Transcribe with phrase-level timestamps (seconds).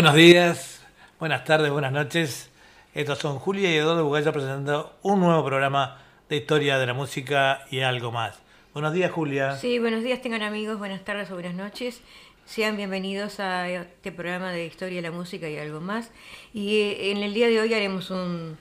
[0.00, 0.80] Buenos días,
[1.18, 2.48] buenas tardes, buenas noches.
[2.94, 5.98] Estos son Julia y Eduardo Bugaya presentando un nuevo programa
[6.30, 8.38] de historia de la música y algo más.
[8.72, 9.58] Buenos días, Julia.
[9.58, 12.00] Sí, buenos días, tengan amigos, buenas tardes o buenas noches.
[12.46, 16.10] Sean bienvenidos a este programa de historia de la música y algo más.
[16.54, 18.56] Y eh, en el día de hoy haremos un,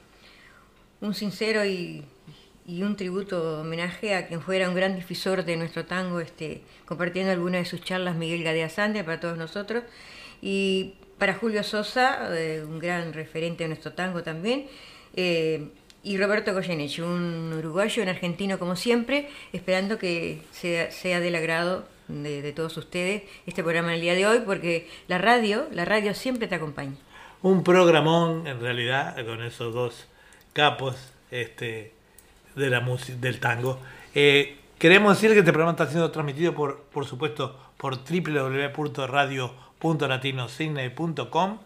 [0.99, 2.03] un sincero y,
[2.67, 7.31] y un tributo homenaje a quien fuera un gran difusor de nuestro tango, este, compartiendo
[7.31, 9.85] algunas de sus charlas, Miguel Gadea Sande, para todos nosotros.
[10.41, 14.67] Y para Julio Sosa, eh, un gran referente de nuestro tango también.
[15.15, 15.69] eh,
[16.01, 22.53] y Roberto Goyeneche, un uruguayo, un argentino como siempre, esperando que sea, del agrado de,
[22.53, 26.47] todos ustedes este programa en el día de hoy, porque la radio, la radio siempre
[26.47, 26.95] te acompaña.
[27.41, 30.07] Un programón, en realidad, con esos dos
[30.53, 30.95] capos
[31.31, 31.91] este,
[32.55, 32.79] de la
[33.19, 33.79] del tango.
[34.15, 37.97] Eh, queremos decir que este programa está siendo transmitido, por, por supuesto, por
[39.81, 41.59] www.radio.latinosigne.com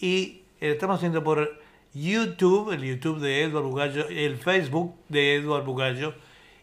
[0.00, 1.60] y eh, estamos haciendo por
[1.94, 6.14] YouTube, el YouTube de Eduardo Bugallo, el Facebook de Eduardo Bugallo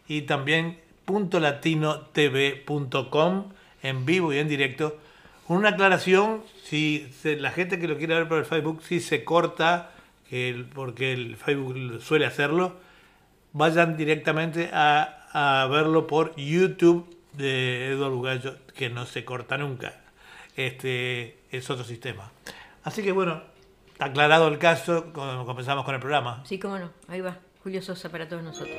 [0.08, 3.44] y también .latinotv.com
[3.82, 4.96] en vivo y en directo.
[5.48, 9.22] Una aclaración, si se- la gente que lo quiere ver por el Facebook, si se
[9.24, 9.92] corta,
[10.28, 12.74] que el- porque el Facebook suele hacerlo,
[13.52, 20.00] vayan directamente a, a verlo por YouTube de Eduardo Bugallo, que no se corta nunca.
[20.56, 22.30] Este es otro sistema.
[22.84, 23.42] Así que bueno,
[23.98, 26.42] aclarado el caso, com- comenzamos con el programa.
[26.46, 28.74] Sí, cómo no, ahí va, Julio Sosa para todos nosotros.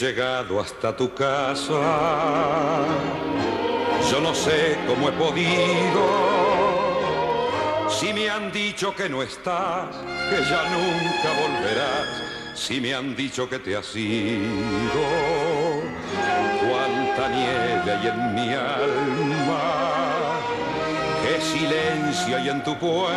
[0.00, 2.84] Llegado hasta tu casa,
[4.10, 6.28] yo no sé cómo he podido.
[7.88, 9.96] Si me han dicho que no estás,
[10.30, 12.22] que ya nunca volverás,
[12.54, 15.02] si me han dicho que te has ido,
[16.60, 20.38] cuánta nieve hay en mi alma,
[21.24, 23.14] qué silencio hay en tu puerta.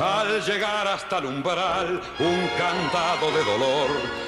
[0.00, 4.27] Al llegar hasta el umbral, un cantado de dolor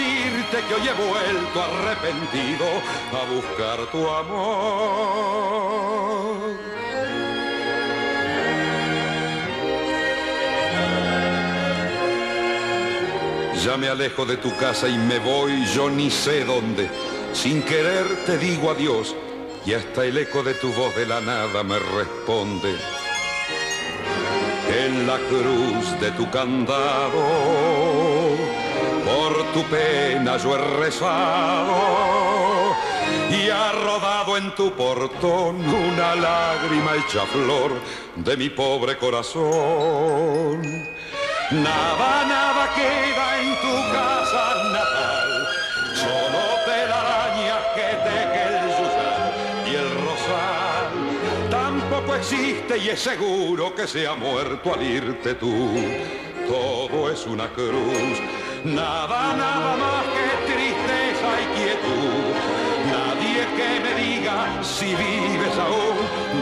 [0.00, 2.66] decirte que hoy he vuelto arrepentido
[3.12, 5.30] a buscar tu amor.
[13.64, 16.88] Ya me alejo de tu casa y me voy yo ni sé dónde.
[17.32, 19.14] Sin querer te digo adiós
[19.66, 22.74] y hasta el eco de tu voz de la nada me responde.
[24.84, 27.79] En la cruz de tu candado
[29.52, 32.76] tu pena yo he rezado
[33.30, 37.72] y ha rodado en tu portón una lágrima hecha flor
[38.16, 40.62] de mi pobre corazón.
[41.50, 45.48] Nada, nada queda en tu casa natal,
[45.94, 48.60] solo telarañas que teje el
[49.70, 51.50] y el rosal.
[51.50, 55.70] Tampoco existe y es seguro que se ha muerto al irte tú.
[56.48, 58.18] Todo es una cruz,
[58.64, 62.34] nada, nada más que tristeza y quietud.
[62.90, 65.96] Nadie que me diga si vives aún,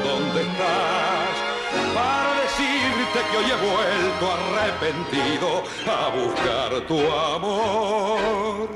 [0.04, 1.34] dónde estás.
[1.94, 8.68] Para decirte que hoy he vuelto arrepentido a buscar tu amor.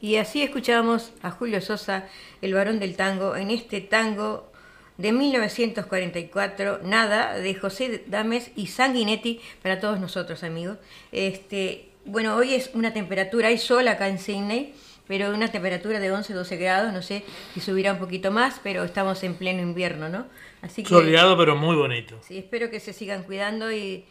[0.00, 2.08] Y así escuchamos a Julio Sosa,
[2.40, 4.50] el varón del tango, en este tango
[4.96, 10.78] de 1944, Nada, de José Dames y Sanguinetti, para todos nosotros, amigos.
[11.12, 14.74] Este, bueno, hoy es una temperatura, hay sol acá en Sydney,
[15.08, 17.24] pero una temperatura de 11, 12 grados, no sé
[17.54, 20.26] si subirá un poquito más, pero estamos en pleno invierno, ¿no?
[20.62, 20.88] Así que...
[20.88, 22.18] Soleado, pero muy bonito.
[22.22, 24.04] Sí, espero que se sigan cuidando y,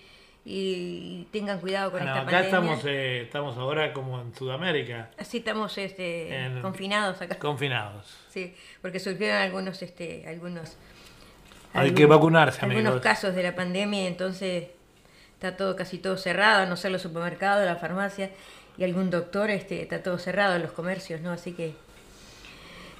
[0.43, 2.73] y tengan cuidado con Bueno, esta acá pandemia.
[2.73, 7.37] estamos, eh, estamos ahora como en Sudamérica, Así estamos este, En- confinados acá.
[7.39, 8.17] confinados.
[8.29, 10.75] Sí, porque surgieron algunos, este, algunos,
[11.73, 13.01] Hay que vacunarse, algunos amigos.
[13.01, 14.65] casos de la pandemia, entonces
[15.39, 18.29] está todo casi todo cerrado, no ser los supermercados, la farmacia
[18.77, 21.31] y algún doctor, este, está todo cerrado, los comercios, ¿no?
[21.31, 21.75] Así que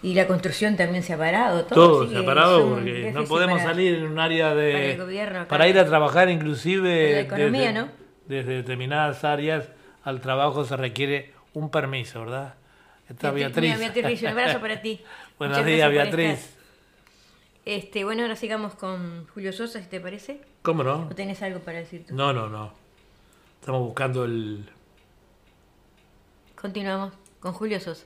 [0.01, 1.65] y la construcción también se ha parado.
[1.65, 4.71] Todo, Todo se ha parado porque no podemos para- salir en un área de...
[4.71, 7.11] para el gobierno para ir a trabajar inclusive...
[7.15, 7.89] La economía, desde, ¿no?
[8.27, 9.65] desde determinadas áreas
[10.05, 12.53] al trabajo se requiere un permiso, ¿verdad?
[13.09, 15.01] Está Beatriz, mira, Beatriz un abrazo para ti.
[15.37, 16.58] Buenos días, Beatriz.
[17.69, 20.41] Este, bueno, ahora sigamos con Julio Sosa, si te parece.
[20.63, 21.07] ¿Cómo no?
[21.07, 22.15] ¿O tenés algo para decir tú?
[22.15, 22.73] No, no, no.
[23.59, 24.67] Estamos buscando el...
[26.59, 28.05] Continuamos con Julio Sosa.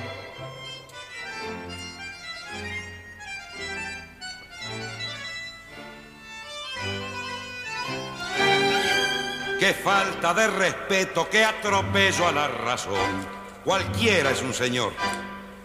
[9.61, 13.27] Qué falta de respeto, qué atropello a la razón.
[13.63, 14.91] Cualquiera es un señor,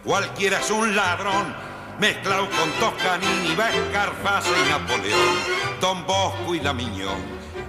[0.05, 1.57] cualquiera es un ladrón,
[1.99, 5.37] mezclado con Toscanini, Escarface y Napoleón,
[5.81, 7.17] Don Bosco y la Miñón,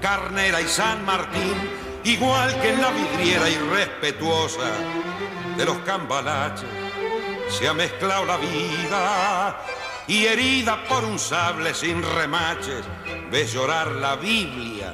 [0.02, 1.56] Carnera y San Martín,
[2.04, 4.70] igual que en la vidriera irrespetuosa
[5.56, 6.68] de los cambalaches,
[7.58, 9.64] se ha mezclado la vida
[10.08, 12.84] y herida por un sable sin remaches,
[13.32, 14.94] ves llorar la Biblia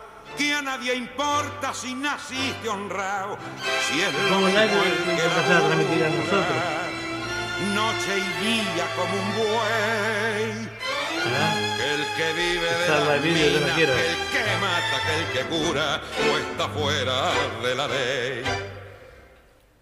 [0.37, 3.37] Que a nadie importa si naciste honrado,
[3.87, 6.57] si es lo Como mismo el que empezar a transmitir a nosotros.
[7.75, 10.69] Noche y día como un buey.
[11.77, 13.89] Que el que vive de la mina, que el
[14.31, 18.43] que mata, que el que cura, o está fuera de la ley.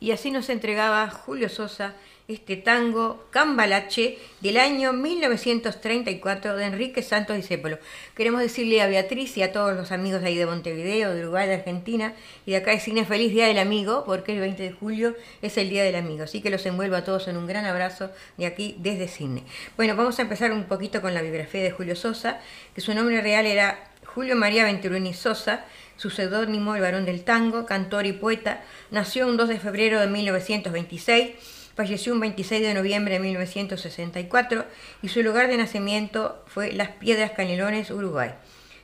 [0.01, 1.93] Y así nos entregaba Julio Sosa
[2.29, 7.79] este tango Cambalache del año 1934 de Enrique Santos Discépolo.
[8.15, 11.47] Queremos decirle a Beatriz y a todos los amigos de ahí de Montevideo, de Uruguay,
[11.47, 12.13] de Argentina
[12.45, 15.57] y de acá de Cine Feliz Día del Amigo, porque el 20 de julio es
[15.57, 16.23] el Día del Amigo.
[16.23, 19.43] Así que los envuelvo a todos en un gran abrazo de aquí desde Cine.
[19.75, 22.39] Bueno, vamos a empezar un poquito con la biografía de Julio Sosa,
[22.75, 25.65] que su nombre real era Julio María Venturini Sosa,
[25.97, 30.07] su seudónimo El Varón del Tango, cantor y poeta, nació un 2 de febrero de
[30.07, 31.31] 1926,
[31.79, 34.65] falleció un 26 de noviembre de 1964
[35.01, 38.31] y su lugar de nacimiento fue Las Piedras Canelones, Uruguay.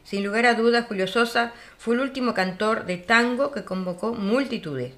[0.05, 4.93] Sin lugar a dudas, Julio Sosa fue el último cantor de tango que convocó multitudes.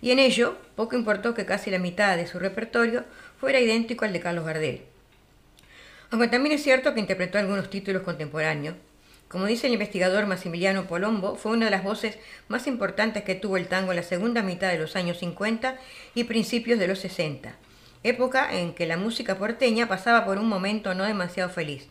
[0.00, 3.04] Y en ello, poco importó que casi la mitad de su repertorio
[3.38, 4.80] fuera idéntico al de Carlos Gardel.
[6.10, 8.76] Aunque también es cierto que interpretó algunos títulos contemporáneos,
[9.28, 12.18] como dice el investigador Massimiliano Polombo, fue una de las voces
[12.48, 15.78] más importantes que tuvo el tango en la segunda mitad de los años 50
[16.14, 17.56] y principios de los 60,
[18.04, 21.88] época en que la música porteña pasaba por un momento no demasiado feliz.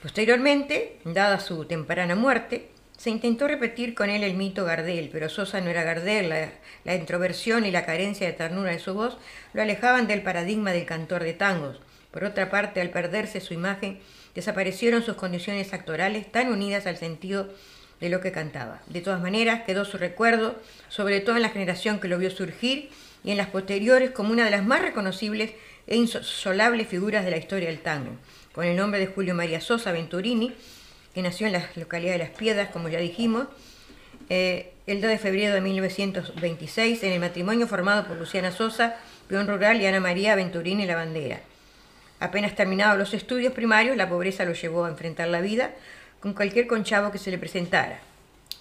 [0.00, 5.60] Posteriormente, dada su temprana muerte, se intentó repetir con él el mito Gardel, pero Sosa
[5.60, 6.52] no era Gardel, la,
[6.84, 9.18] la introversión y la carencia de ternura de su voz
[9.52, 11.80] lo alejaban del paradigma del cantor de tangos.
[12.12, 13.98] Por otra parte, al perderse su imagen,
[14.34, 17.48] desaparecieron sus condiciones actorales tan unidas al sentido
[18.00, 18.80] de lo que cantaba.
[18.86, 20.56] De todas maneras, quedó su recuerdo,
[20.88, 22.90] sobre todo en la generación que lo vio surgir
[23.24, 25.52] y en las posteriores como una de las más reconocibles
[25.86, 28.12] e insolables figuras de la historia del tango,
[28.52, 30.52] con el nombre de Julio María Sosa Venturini,
[31.14, 33.46] que nació en la localidad de Las Piedras, como ya dijimos,
[34.28, 38.96] eh, el 2 de febrero de 1926, en el matrimonio formado por Luciana Sosa,
[39.28, 41.40] peón rural, y Ana María Venturini La Bandera.
[42.22, 45.72] Apenas terminados los estudios primarios, la pobreza lo llevó a enfrentar la vida
[46.20, 47.98] con cualquier conchavo que se le presentara.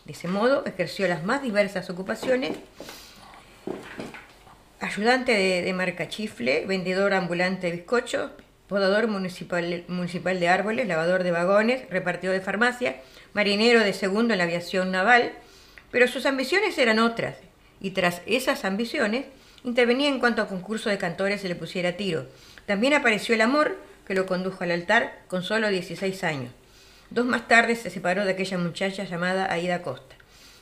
[0.04, 2.58] De ese modo ejerció las más diversas ocupaciones,
[4.80, 8.32] ayudante de, de marcachifle, vendedor ambulante de bizcochos,
[8.66, 12.96] podador municipal, municipal de árboles, lavador de vagones, repartidor de farmacia,
[13.34, 15.34] marinero de segundo en la aviación naval,
[15.92, 17.36] pero sus ambiciones eran otras,
[17.80, 19.26] y tras esas ambiciones
[19.64, 22.26] intervenía en cuanto a concurso de cantores se le pusiera tiro.
[22.66, 26.52] También apareció el amor, que lo condujo al altar con solo 16 años.
[27.10, 30.16] Dos más tarde se separó de aquella muchacha llamada Aida Costa.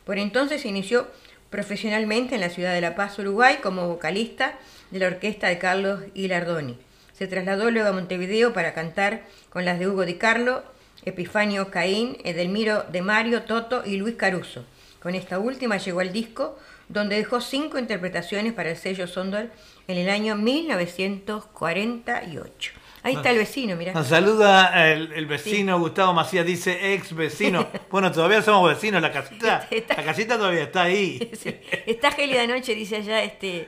[0.05, 1.07] Por entonces se inició
[1.49, 4.57] profesionalmente en la ciudad de La Paz, Uruguay, como vocalista
[4.91, 6.77] de la orquesta de Carlos Hilardoni.
[7.13, 10.63] Se trasladó luego a Montevideo para cantar con las de Hugo Di Carlo,
[11.05, 14.65] Epifanio Caín, Edelmiro de Mario, Toto y Luis Caruso.
[15.01, 19.49] Con esta última llegó al disco, donde dejó cinco interpretaciones para el sello Sondor
[19.89, 22.71] en el año 1948.
[23.01, 23.93] Ahí está el vecino, mira.
[23.93, 27.65] Nos saluda el, el vecino Gustavo Macías, dice ex vecino.
[27.89, 31.31] Bueno, todavía somos vecinos, la casita, Está- la casita todavía está ahí.
[31.33, 31.55] Sí.
[31.85, 33.67] Está Gélida Noche, dice allá, este.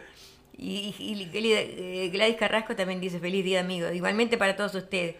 [0.57, 3.91] Y, y eh, Gladys Carrasco también dice feliz día, amigo.
[3.91, 5.15] Igualmente para todos ustedes.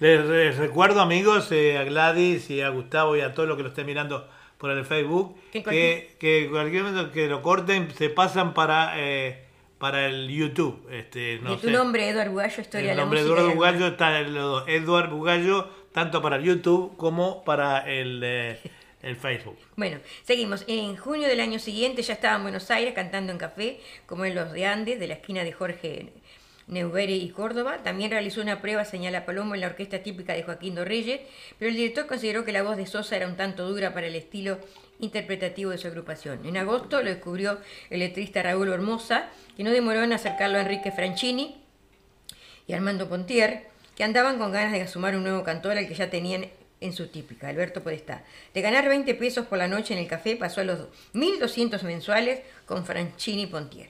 [0.00, 3.62] Les, les recuerdo, amigos, eh, a Gladys y a Gustavo y a todos los que
[3.62, 4.28] lo estén mirando
[4.58, 9.44] por el Facebook, Que que cualquier momento que lo corten se pasan para, eh,
[9.80, 10.86] para el YouTube.
[10.92, 11.72] Este, no y tu sé.
[11.72, 13.26] nombre, Eduardo Bugallo, Historia el nombre de.
[13.26, 14.68] Eduardo Bugallo está en los dos.
[14.68, 18.60] Eduardo Bugallo, tanto para el YouTube como para el, eh,
[19.02, 19.56] el Facebook.
[19.76, 20.64] Bueno, seguimos.
[20.68, 24.34] En junio del año siguiente ya estaba en Buenos Aires cantando en café, como en
[24.34, 26.12] los de Andes, de la esquina de Jorge
[26.66, 27.78] Neubere y Córdoba.
[27.82, 31.22] También realizó una prueba, señala Palomo, en la orquesta típica de Joaquín Dorreyes,
[31.58, 34.14] pero el director consideró que la voz de Sosa era un tanto dura para el
[34.14, 34.58] estilo
[35.00, 36.44] interpretativo de su agrupación.
[36.46, 37.58] En agosto lo descubrió
[37.90, 41.62] el letrista Raúl Hermosa, que no demoró en acercarlo a Enrique Franchini,
[42.66, 43.66] y Armando Pontier,
[43.96, 46.46] que andaban con ganas de sumar un nuevo cantor al que ya tenían
[46.80, 48.24] en su típica, Alberto Podestá.
[48.54, 52.40] De ganar 20 pesos por la noche en el café pasó a los 1.200 mensuales
[52.64, 53.88] con Franchini Pontier.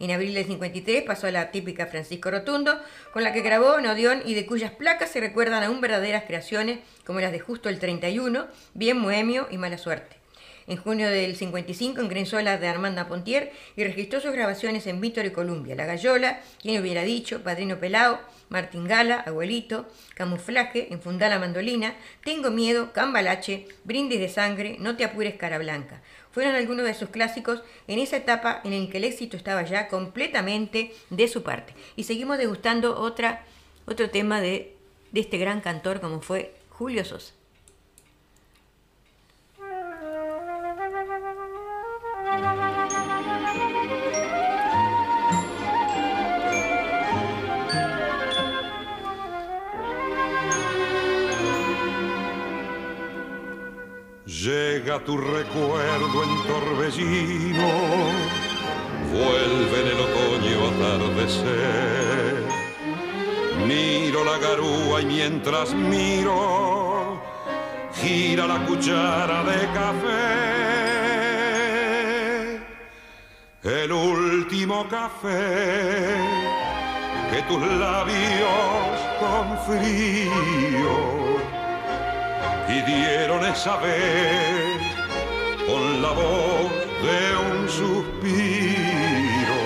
[0.00, 2.80] En abril del 53 pasó a la típica Francisco Rotundo,
[3.12, 6.80] con la que grabó en Odeón y de cuyas placas se recuerdan aún verdaderas creaciones
[7.04, 10.19] como las de Justo el 31, Bien Bohemio y Mala Suerte.
[10.70, 15.00] En junio del 55 ingresó a la de Armanda Pontier y registró sus grabaciones en
[15.00, 21.28] Víctor y Columbia, La Gallola, Quien hubiera dicho, Padrino Pelao, Martín Gala, Abuelito, Camuflaje, Enfundá
[21.28, 26.02] la Mandolina, Tengo Miedo, Cambalache, Brindis de Sangre, No te apures Cara Blanca.
[26.30, 29.88] Fueron algunos de sus clásicos en esa etapa en la que el éxito estaba ya
[29.88, 31.74] completamente de su parte.
[31.96, 33.44] Y seguimos degustando otra,
[33.86, 34.76] otro tema de,
[35.10, 37.39] de este gran cantor como fue Julio Sosa.
[54.42, 57.68] Llega tu recuerdo en torbellino,
[59.12, 62.44] vuelve en el otoño atardecer.
[63.66, 67.20] Miro la garúa y mientras miro,
[68.00, 70.24] gira la cuchara de café.
[73.62, 76.16] El último café
[77.30, 81.29] que tus labios con frío
[82.70, 84.80] pidieron esa vez
[85.66, 86.70] con la voz
[87.02, 89.60] de un suspiro.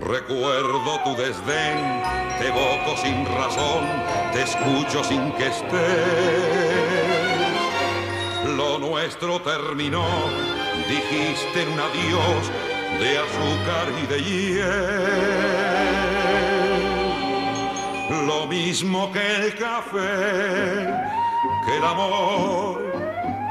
[0.00, 2.02] Recuerdo tu desdén,
[2.38, 3.84] te evoco sin razón,
[4.32, 5.74] te escucho sin que estés.
[8.56, 10.06] Lo nuestro terminó,
[10.88, 12.50] dijiste un adiós
[13.00, 15.44] de azúcar y de hiel.
[18.26, 21.23] Lo mismo que el café,
[21.64, 22.82] que el amor,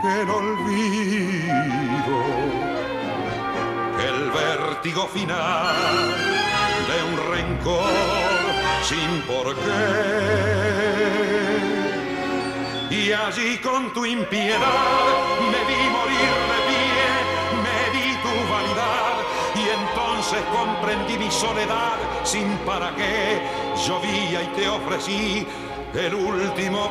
[0.01, 2.19] que el olvido,
[3.97, 5.75] que el vértigo final
[6.89, 7.89] de un rencor
[8.83, 10.63] sin por qué.
[12.89, 14.59] Y allí con tu impiedad
[15.51, 17.05] me vi morir de pie,
[17.65, 19.15] me vi tu vanidad
[19.55, 23.41] y entonces comprendí mi soledad sin para qué.
[23.87, 25.47] Llovía y te ofrecí
[25.95, 26.89] el último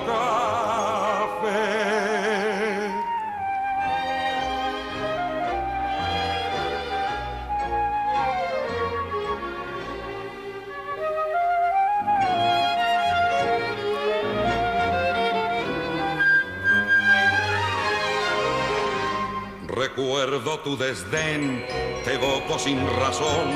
[19.95, 21.67] Recuerdo tu desdén,
[22.05, 23.51] te evoco sin razón,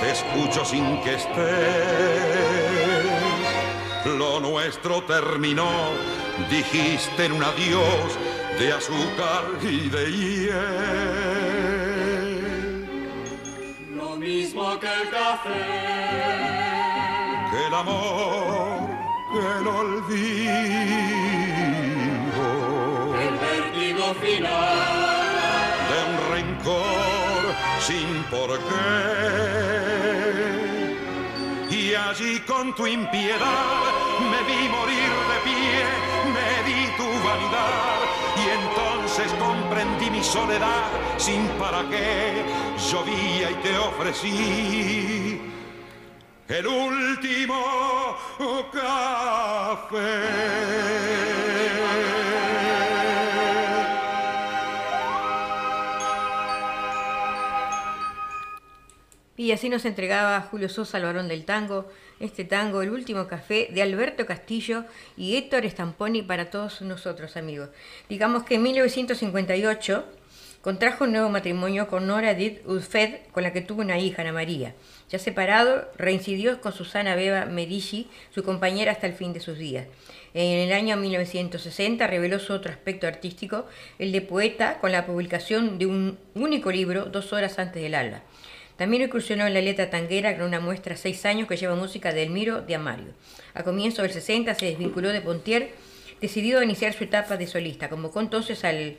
[0.00, 2.79] te escucho sin que estés.
[4.04, 5.68] Lo nuestro terminó,
[6.50, 8.18] dijiste en un adiós
[8.58, 10.50] de azúcar y de hiel.
[13.94, 15.50] Lo mismo que el café,
[17.50, 18.88] que el amor,
[19.32, 20.50] que el olvido.
[23.20, 25.10] el vértigo final.
[25.90, 27.54] de un rencor
[27.86, 29.59] sin por qué.
[32.10, 33.82] Allí con tu impiedad
[34.18, 35.84] me vi morir de pie,
[36.34, 37.98] me di tu vanidad
[38.36, 42.44] y entonces comprendí mi soledad sin para qué.
[42.90, 45.40] Llovía y te ofrecí
[46.48, 48.16] el último
[48.72, 50.00] café.
[59.40, 61.88] Y así nos entregaba Julio Sosa al varón del tango,
[62.20, 64.84] este tango, el último café de Alberto Castillo
[65.16, 67.70] y Héctor Stamponi para todos nosotros amigos.
[68.10, 70.04] Digamos que en 1958
[70.60, 74.34] contrajo un nuevo matrimonio con Nora Edith Udfed, con la que tuvo una hija, Ana
[74.34, 74.74] María.
[75.08, 79.86] Ya separado, reincidió con Susana Beba Medici, su compañera hasta el fin de sus días.
[80.34, 83.64] En el año 1960 reveló su otro aspecto artístico,
[83.98, 88.22] el de poeta, con la publicación de un único libro, Dos horas antes del alba.
[88.80, 92.22] También incursionó en la letra tanguera con una muestra seis años que lleva música de
[92.22, 93.12] Elmiro de Amario.
[93.52, 95.72] A comienzos del 60 se desvinculó de Pontier,
[96.22, 97.90] decidido a iniciar su etapa de solista.
[97.90, 98.96] Convocó entonces al,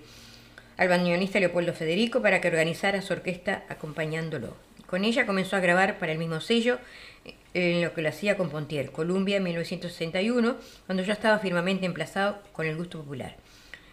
[0.78, 4.56] al bandoneonista Leopoldo Federico para que organizara su orquesta acompañándolo.
[4.86, 6.78] Con ella comenzó a grabar para el mismo sello
[7.26, 11.88] eh, en lo que lo hacía con Pontier, Columbia en 1961, cuando ya estaba firmemente
[11.88, 13.36] emplazado con el gusto popular.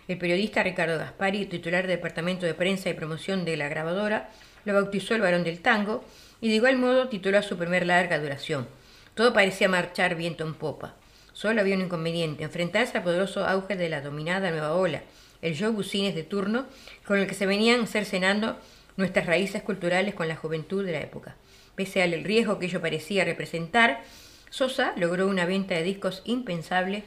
[0.07, 4.29] El periodista Ricardo Gaspari, titular del Departamento de Prensa y Promoción de la grabadora,
[4.69, 6.05] lo bautizó el varón del tango
[6.41, 8.69] y de igual modo tituló a su primer larga duración.
[9.15, 10.95] Todo parecía marchar viento en popa.
[11.33, 15.03] Solo había un inconveniente, enfrentarse al poderoso auge de la dominada nueva ola,
[15.41, 16.67] el show bucines de turno
[17.07, 18.59] con el que se venían cercenando
[18.97, 21.37] nuestras raíces culturales con la juventud de la época.
[21.75, 24.03] Pese al riesgo que ello parecía representar,
[24.51, 27.05] Sosa logró una venta de discos impensable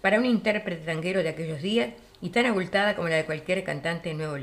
[0.00, 4.08] para un intérprete tanguero de aquellos días y tan abultada como la de cualquier cantante
[4.08, 4.36] de nuevo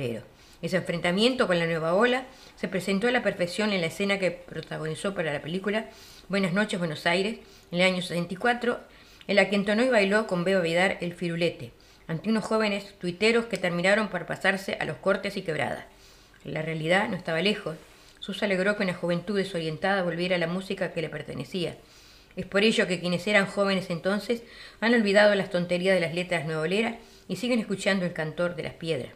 [0.65, 2.25] Ese enfrentamiento con la nueva ola
[2.55, 5.91] se presentó a la perfección en la escena que protagonizó para la película
[6.27, 7.37] Buenas noches Buenos Aires
[7.71, 8.79] en el año 64,
[9.27, 11.71] en la que entonó y bailó con Beba Vidar el firulete,
[12.07, 15.85] ante unos jóvenes tuiteros que terminaron por pasarse a los cortes y quebradas.
[16.43, 17.75] La realidad no estaba lejos.
[18.19, 21.77] Susa logró que una juventud desorientada volviera a la música que le pertenecía.
[22.35, 24.41] Es por ello que quienes eran jóvenes entonces
[24.81, 26.95] han olvidado las tonterías de las letras nuevoleras
[27.27, 29.11] y siguen escuchando el cantor de las piedras.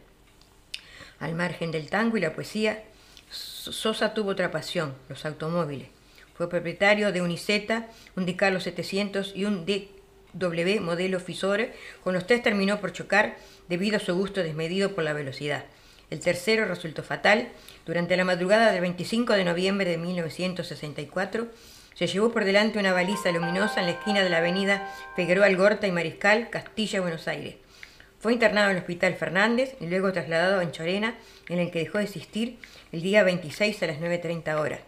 [1.20, 2.82] Al margen del tango y la poesía,
[3.30, 5.88] Sosa tuvo otra pasión, los automóviles.
[6.34, 11.74] Fue propietario de un Isetta, un Di Carlo 700 y un DW modelo Fisore.
[12.02, 13.36] Con los tres terminó por chocar
[13.68, 15.66] debido a su gusto desmedido por la velocidad.
[16.08, 17.48] El tercero resultó fatal.
[17.84, 21.48] Durante la madrugada del 25 de noviembre de 1964,
[21.94, 25.86] se llevó por delante una baliza luminosa en la esquina de la avenida Figueroa Algorta
[25.86, 27.56] y Mariscal, Castilla, Buenos Aires.
[28.20, 31.14] Fue internado en el Hospital Fernández y luego trasladado a Anchorena,
[31.48, 32.58] en el que dejó de existir
[32.92, 34.80] el día 26 a las 9.30 horas.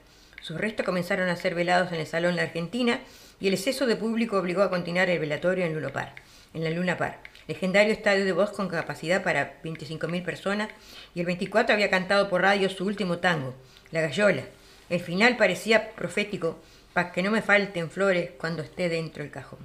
[0.43, 3.01] Sus restos comenzaron a ser velados en el Salón La Argentina
[3.41, 6.15] y el exceso de público obligó a continuar el velatorio en, Lulopar,
[6.53, 7.21] en la Luna Par.
[7.49, 10.69] Legendario estadio de voz con capacidad para 25.000 personas
[11.15, 13.55] y el 24 había cantado por radio su último tango,
[13.93, 14.43] La Gallola.
[14.91, 16.59] El final parecía profético,
[16.93, 19.61] para que no me falten flores cuando esté dentro del cajón.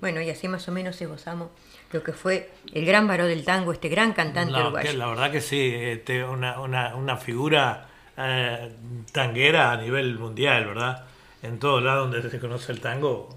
[0.00, 1.50] Bueno, y así más o menos esbozamos
[1.92, 4.90] lo que fue el gran varón del tango, este gran cantante No, uruguayo.
[4.90, 8.72] que la verdad que sí, este, una, una, una figura eh,
[9.12, 11.04] tanguera a nivel mundial, ¿verdad?
[11.42, 13.28] En todo lado donde se conoce el tango,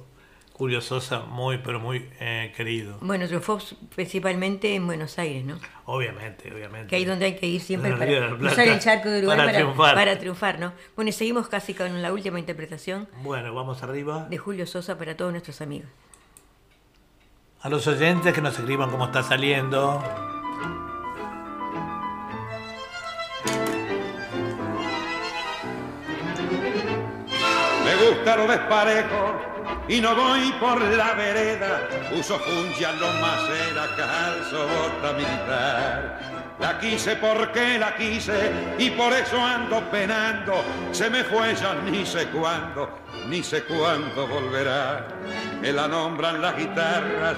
[0.53, 2.97] Julio Sosa, muy, pero muy eh, querido.
[3.01, 3.59] Bueno, triunfó
[3.95, 5.59] principalmente en Buenos Aires, ¿no?
[5.85, 6.87] Obviamente, obviamente.
[6.87, 9.57] Que ahí donde hay que ir siempre para cruzar el charco de Uruguay para para,
[9.59, 9.95] triunfar.
[9.95, 10.73] para triunfar, ¿no?
[10.95, 14.27] Bueno, y seguimos casi con la última interpretación Bueno, vamos arriba.
[14.29, 15.89] de Julio Sosa para todos nuestros amigos.
[17.63, 20.03] A los oyentes que nos escriban cómo está saliendo.
[27.85, 29.41] Me gusta lo desparejo
[29.87, 36.30] y no voy por la vereda, uso funcia, lo macera, calzo, bota militar.
[36.59, 40.63] La quise porque la quise y por eso ando penando.
[40.91, 42.89] Se me fue ya ni sé cuándo,
[43.27, 45.07] ni sé cuándo volverá.
[45.59, 47.37] Me la nombran las guitarras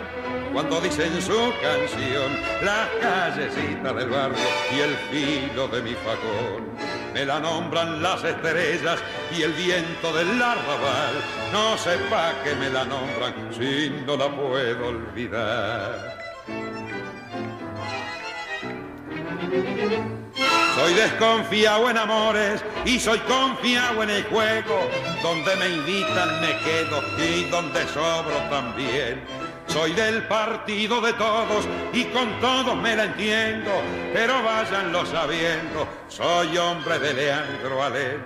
[0.52, 4.38] cuando dicen su canción, las callecitas del barrio
[4.76, 6.68] y el filo de mi facón.
[7.14, 9.00] Me la nombran las estrellas
[9.36, 11.16] y el viento del arrabal.
[11.52, 16.23] No sepa que me la nombran si no la puedo olvidar.
[20.76, 24.90] Soy desconfiado en amores y soy confiado en el juego.
[25.22, 29.24] Donde me invitan me quedo y donde sobro también.
[29.68, 33.72] Soy del partido de todos y con todos me la entiendo,
[34.14, 38.22] pero váyanlo sabiendo, soy hombre de Leandro Alén.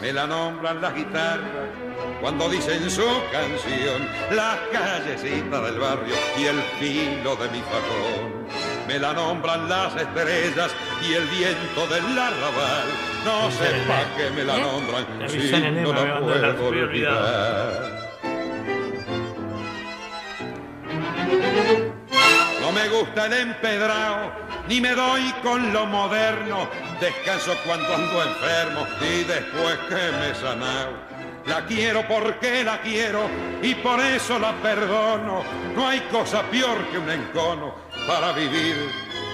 [0.00, 1.83] Me la nombran las guitarras
[2.20, 8.46] cuando dicen su canción, las callecitas del barrio y el filo de mi facón.
[8.86, 10.70] Me la nombran las estrellas
[11.02, 12.88] y el viento del arrabal.
[13.24, 18.04] No sé pa' qué me la nombran si no la puedo olvidar.
[22.60, 24.32] No me gusta el empedrado,
[24.68, 26.68] ni me doy con lo moderno.
[27.00, 31.13] Descanso cuando ando enfermo y después que me he sanado.
[31.46, 33.28] La quiero porque la quiero
[33.62, 35.42] y por eso la perdono.
[35.74, 37.74] No hay cosa peor que un encono
[38.06, 38.74] para vivir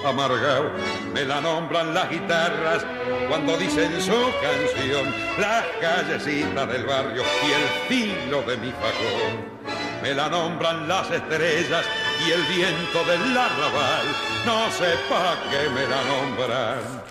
[0.05, 0.73] amargado.
[1.12, 2.85] Me la nombran las guitarras
[3.29, 9.61] cuando dicen su canción, las callecitas del barrio y el filo de mi facón.
[10.03, 11.87] Me la nombran las estrellas
[12.27, 14.07] y el viento del arrabal.
[14.46, 17.03] No sé pa' qué me la nombran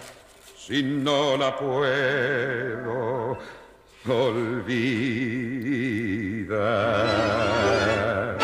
[0.57, 3.37] si no la puedo
[7.49, 8.37] olvidar.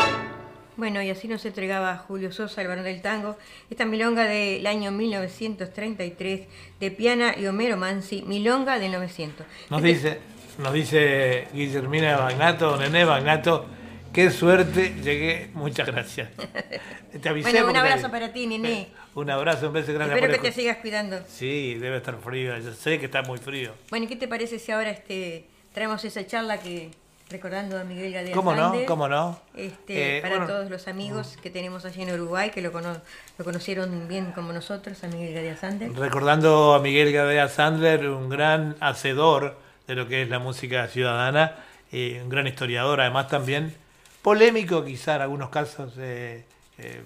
[0.76, 3.36] Bueno, y así nos entregaba Julio Sosa, el varón del tango,
[3.70, 6.42] esta milonga del año 1933
[6.78, 9.46] de Piana y Homero Mansi, milonga del 900.
[9.70, 10.20] Nos Este- dice,
[10.58, 13.64] nos dice Guillermina Bagnato, Nené Bagnato,
[14.12, 16.28] qué suerte llegué, muchas gracias.
[17.22, 18.88] Te avisé Bueno, un abrazo para ti, nené.
[19.16, 20.14] Un abrazo, un beso grande.
[20.14, 21.18] Espero que te sigas cuidando.
[21.26, 23.72] Sí, debe estar frío, yo sé que está muy frío.
[23.90, 26.90] Bueno, ¿y qué te parece si ahora este traemos esa charla que
[27.30, 28.72] recordando a Miguel Gadea ¿Cómo no?
[28.86, 29.40] ¿Cómo no?
[29.54, 30.52] Este, Eh, para bueno.
[30.52, 33.00] todos los amigos que tenemos allí en Uruguay, que lo, cono-
[33.38, 35.92] lo conocieron bien como nosotros, a Miguel Gadea Sander.
[35.94, 39.56] Recordando a Miguel Gadea Sandler, un gran hacedor
[39.88, 41.56] de lo que es la música ciudadana,
[41.90, 43.74] eh, un gran historiador, además también
[44.22, 46.44] polémico quizá en algunos casos, eh,
[46.78, 47.02] eh,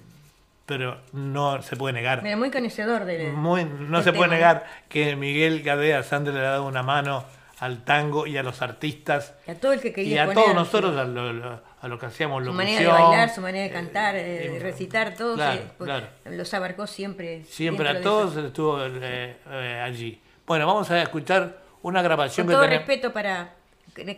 [0.71, 2.23] pero no se puede negar.
[2.23, 6.51] Mira, muy conocedor de Muy- no se puede negar que Miguel Gadea Sandler le ha
[6.51, 7.25] dado una mano
[7.59, 10.55] al tango y a los artistas A todo el que y quería a poner todos
[10.55, 13.73] nosotros a lo, lo- a lo que hacíamos su manera de bailar, su manera de
[13.73, 16.07] cantar, eh, de eh, recitar, todo claro, se- pues, claro.
[16.27, 17.43] los abarcó siempre.
[17.47, 20.21] Siempre a todos estuvo eh, eh, allí.
[20.47, 22.87] Bueno, vamos a escuchar una grabación Con todo tenemos.
[22.87, 23.55] respeto para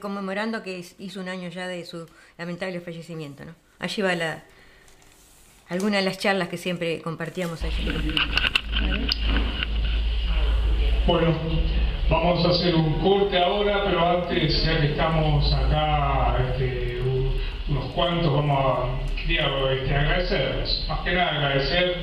[0.00, 3.54] conmemorando que hizo un año ya de su lamentable fallecimiento, ¿no?
[3.78, 4.42] Allí va la
[5.72, 7.88] alguna de las charlas que siempre compartíamos allí.
[11.06, 11.34] Bueno,
[12.10, 17.32] vamos a hacer un corte ahora, pero antes, ya que estamos acá, este, un-
[17.68, 20.84] unos cuantos, vamos a quería, este, agradecerles.
[20.88, 21.96] Más que nada agradecer.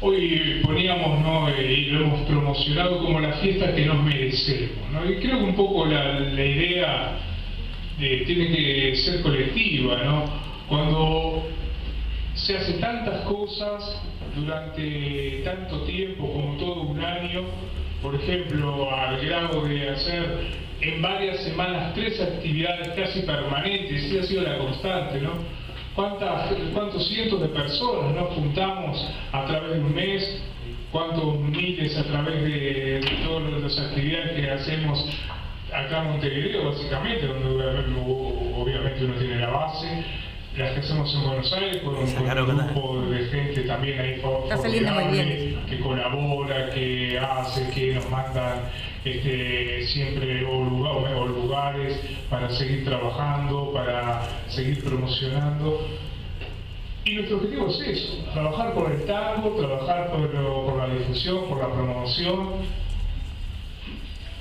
[0.00, 1.48] Hoy poníamos, ¿no?
[1.48, 5.08] Eh, y lo hemos promocionado como la fiesta que nos merecemos, ¿no?
[5.10, 7.18] Y creo que un poco la, la idea
[7.98, 10.24] de- tiene que ser colectiva, ¿no?
[10.68, 11.48] Cuando
[12.36, 14.00] se hace tantas cosas
[14.34, 17.44] durante tanto tiempo como todo un año,
[18.02, 24.22] por ejemplo, al grado de hacer en varias semanas tres actividades casi permanentes, y ha
[24.24, 25.32] sido la constante, ¿no?
[25.94, 30.42] ¿Cuántas, ¿Cuántos cientos de personas nos juntamos a través de un mes?
[30.92, 35.08] ¿Cuántos miles a través de, de todas las actividades que hacemos
[35.72, 37.48] acá en Montevideo, básicamente, donde
[38.54, 40.04] obviamente uno tiene la base?
[40.56, 44.12] Las que hacemos en Buenos Aires con, con un grupo de gente también ahí
[44.44, 45.26] Está saliendo muy bien.
[45.28, 48.60] formidable, que colabora, que hace, que nos mandan
[49.04, 55.86] este, siempre o, lugar- o lugares para seguir trabajando, para seguir promocionando.
[57.04, 61.48] Y nuestro objetivo es eso, trabajar por el tango, trabajar por, lo- por la difusión,
[61.50, 62.48] por la promoción,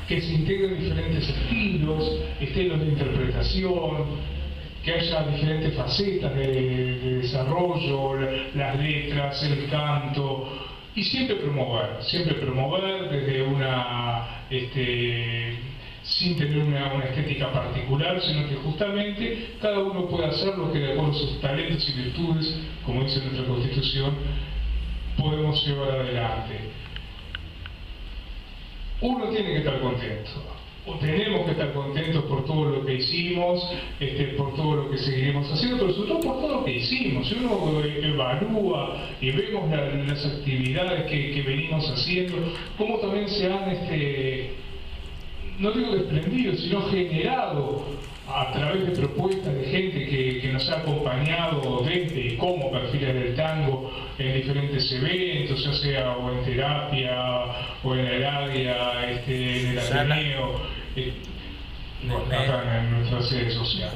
[0.08, 4.35] que se integren diferentes estilos, estilos de interpretación,
[4.86, 10.48] que haya diferentes facetas de, de desarrollo, la- las letras, el canto,
[10.94, 15.58] y siempre promover, siempre promover desde una, este,
[16.04, 20.92] sin tener una, estética particular, sino que justamente cada uno puede hacer lo que de
[20.94, 24.14] acuerdo a sus talentos y virtudes, como dice nuestra Constitución,
[25.18, 26.60] podemos llevar adelante.
[29.02, 30.32] Uno tiene que estar contento
[30.94, 33.68] tenemos que estar contentos por todo lo que hicimos,
[34.00, 37.28] este, por todo lo que seguiremos haciendo, pero sobre todo por todo lo que hicimos.
[37.28, 42.38] Si uno evalúa y vemos las actividades que, venimos haciendo,
[42.78, 44.52] cómo también se han, este,
[45.60, 47.86] no digo desprendido, sino generado
[48.28, 53.36] a través de propuestas de gente que, nos ha acompañado desde y como perfiles del
[53.36, 57.46] tango en diferentes eventos, ya sea o en terapia
[57.84, 60.75] o en el área, este, en el Ateneo,
[62.12, 63.92] acá en nuestra sede social.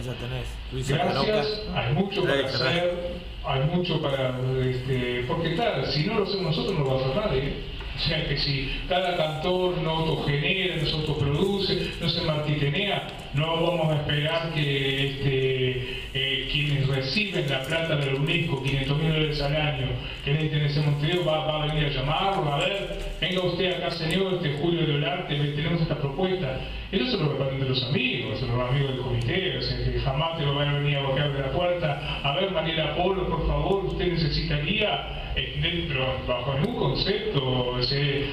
[0.72, 3.14] Gracias, hay mucho para hacer,
[3.46, 7.06] hay mucho para, este, porque tal, si no lo hacemos nosotros no lo va a
[7.06, 7.54] hacer nadie.
[7.96, 13.62] O sea que si cada cantor no autogenera, no se autoproduce, no se martitenea, no
[13.62, 19.42] vamos a esperar que este, eh, quienes reciben la plata del UNESCO, 500 mil dólares
[19.42, 19.88] al año,
[20.26, 24.36] que necesiten ese Montevideo, va, a venir a llamarlo, a ver, venga usted acá señor,
[24.36, 26.60] este Julio de Olarte, tenemos esta propuesta.
[26.92, 29.60] Eso se lo reparten de los amigos, los amigos del comité,
[30.04, 33.28] jamás te lo van a venir a boquear de la puerta, a ver Mariela Polo,
[33.28, 35.20] por favor, usted necesitaría
[35.62, 38.30] dentro, bajo ningún concepto, este,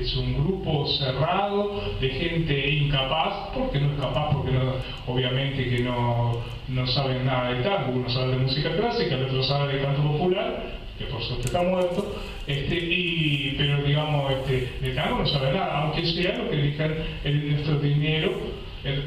[0.00, 4.74] es, un grupo cerrado de gente incapaz, porque no es capaz, porque no,
[5.06, 9.42] obviamente que no, no saben nada de tango, uno sabe de música clásica, el otro
[9.42, 12.14] sabe de canto popular, que por suerte está muerto,
[12.46, 16.94] este, y, pero digamos, este, de tango no sabe nada, aunque sea lo que dedican
[17.24, 18.32] el, nuestro dinero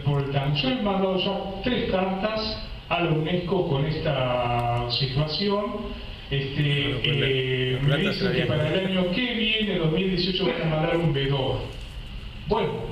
[0.05, 0.55] por el tango.
[0.55, 5.65] Yo he mandado ya tres cartas a la UNESCO con esta situación.
[6.29, 11.13] Este, eh, me dicen que para el año que viene, 2018, van a mandar un
[11.13, 11.55] B2.
[12.47, 12.90] Bueno,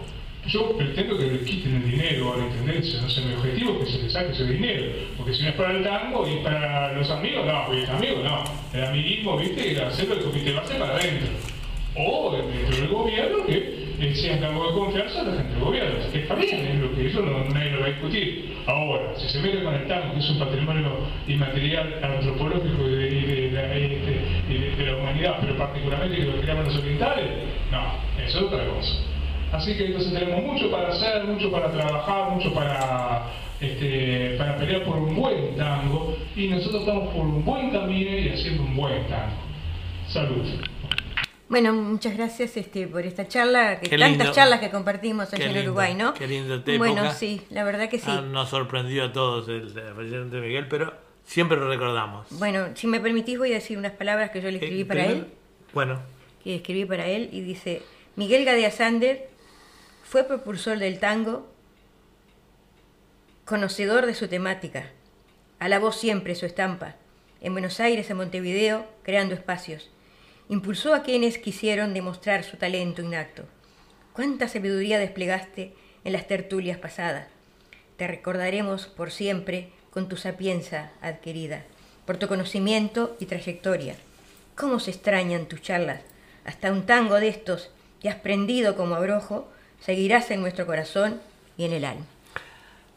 [0.50, 3.86] yo pretendo que le quiten el dinero a la intendencia, no sé, mi objetivo es
[3.86, 6.94] que se le saque ese dinero, porque si no es para el tango y para
[6.94, 8.44] los amigos, no, porque es amigo, no.
[8.74, 11.30] El amiguismo, viste, era hacerlo el comité base para adentro.
[11.96, 16.12] O dentro del gobierno que le sean cargo de confianza a la gente del gobierno,
[16.12, 18.58] que está bien, es lo que eso no, nadie lo va a discutir.
[18.66, 24.76] Ahora, si se mete con el tango, que es un patrimonio inmaterial antropológico de, de,
[24.78, 27.26] de la humanidad, pero particularmente que lo creamos los orientales,
[27.72, 29.10] no, eso es otra cosa.
[29.52, 33.26] Así que entonces tenemos mucho para hacer, mucho para trabajar, mucho para,
[33.60, 38.30] este, para pelear por un buen tango, y nosotros estamos por un buen camino y
[38.30, 39.38] haciendo un buen tango.
[40.08, 40.46] Salud.
[41.50, 45.96] Bueno, muchas gracias este, por esta charla, que tantas charlas que compartimos allá en Uruguay,
[45.96, 46.14] ¿no?
[46.14, 48.06] Qué lindo Bueno, sí, la verdad que sí.
[48.08, 50.94] Ah, nos sorprendió a todos el, presidente Miguel, pero
[51.26, 52.28] siempre lo recordamos.
[52.38, 55.06] Bueno, si me permitís voy a decir unas palabras que yo le eh, escribí para
[55.06, 55.26] él.
[55.74, 56.00] Bueno.
[56.44, 57.82] Que escribí para él y dice,
[58.16, 59.30] Miguel Gadea Sander
[60.10, 61.48] fue propulsor del tango,
[63.46, 64.90] conocedor de su temática,
[65.60, 66.96] alabó siempre su estampa,
[67.42, 69.92] en Buenos Aires, en Montevideo, creando espacios
[70.48, 73.44] impulsó a quienes quisieron demostrar su talento inacto.
[74.14, 77.28] ¿Cuánta sabiduría desplegaste en las tertulias pasadas?
[77.96, 81.66] Te recordaremos por siempre con tu sapienza adquirida,
[82.08, 83.96] por tu conocimiento y trayectoria.
[84.56, 86.02] ¿Cómo se extrañan tus charlas?
[86.46, 87.70] Hasta un tango de estos
[88.02, 89.48] que has prendido como abrojo,
[89.80, 91.22] seguirás en nuestro corazón
[91.58, 92.06] y en el alma.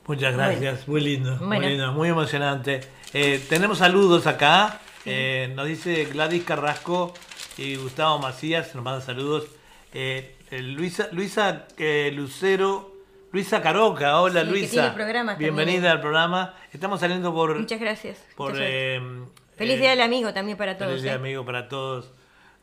[0.06, 2.80] Muchas gracias, muy lindo, muy lindo, muy emocionante.
[3.12, 4.80] Eh, tenemos saludos acá.
[5.04, 7.14] Eh, nos dice Gladys Carrasco,
[7.56, 9.46] y Gustavo Macías nos manda saludos.
[9.94, 11.66] Eh, Luisa, Luisa
[12.12, 12.96] Lucero,
[13.30, 14.94] Luisa Caroca, hola Luisa.
[15.38, 16.54] Bienvenida al programa.
[16.72, 17.58] Estamos saliendo por.
[17.58, 18.18] Muchas gracias.
[18.36, 20.90] Por, feliz Día del Amigo también para todos.
[20.90, 22.10] Feliz Día del Amigo para todos.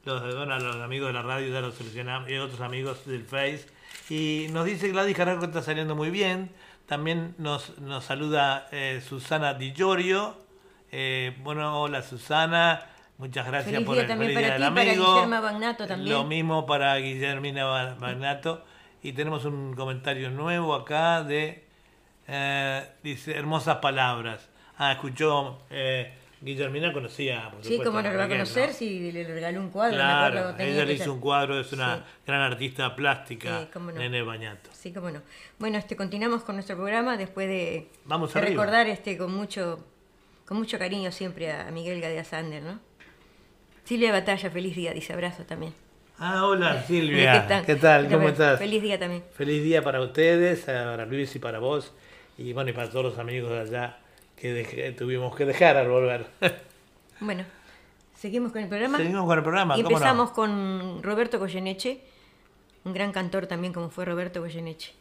[0.03, 3.78] Los, los amigos de la radio ya los solucionamos y otros amigos del Face.
[4.09, 6.51] Y nos dice Gladys Carrasco que está saliendo muy bien.
[6.87, 8.67] También nos, nos saluda
[9.07, 10.35] Susana Di Giorgio.
[11.43, 12.89] bueno, hola Susana.
[13.19, 16.15] Muchas gracias por el también para ti, Para Guillermo Bagnato también.
[16.15, 17.65] Lo mismo para Guillermina
[17.99, 18.63] Bagnato.
[19.03, 21.65] Y tenemos un comentario nuevo acá de,
[22.27, 24.47] eh, dice, hermosas palabras.
[24.77, 29.25] Ah, escuchó, eh, Guillermina conocía, por Sí, como no lo va a conocer si le
[29.25, 29.95] regaló un cuadro.
[29.95, 34.69] Claro, ella le hizo un cuadro, es una gran artista plástica, sí, Nene Bañato.
[34.71, 35.21] Sí, cómo no.
[35.57, 39.85] Bueno, este, continuamos con nuestro programa después de, Vamos de recordar este con mucho
[40.45, 42.79] con mucho cariño siempre a Miguel Gadea Sander, ¿no?
[43.83, 45.73] Silvia Batalla, feliz día, dice abrazo también.
[46.17, 47.63] Ah, hola Silvia.
[47.65, 48.09] ¿Qué tal?
[48.09, 48.59] ¿Cómo estás?
[48.59, 49.23] Feliz día también.
[49.33, 51.93] Feliz día para ustedes, para Luis y para vos.
[52.37, 53.99] Y bueno, y para todos los amigos de allá
[54.39, 56.27] que tuvimos que dejar al volver.
[57.19, 57.45] bueno,
[58.15, 58.97] seguimos con el programa.
[58.97, 59.77] Seguimos con el programa.
[59.77, 62.01] Y empezamos con Roberto Goyeneche,
[62.85, 64.93] un gran cantor también como fue Roberto Goyeneche.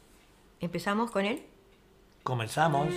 [0.61, 1.43] ¿Empezamos con él?
[2.25, 2.93] Comenzamos.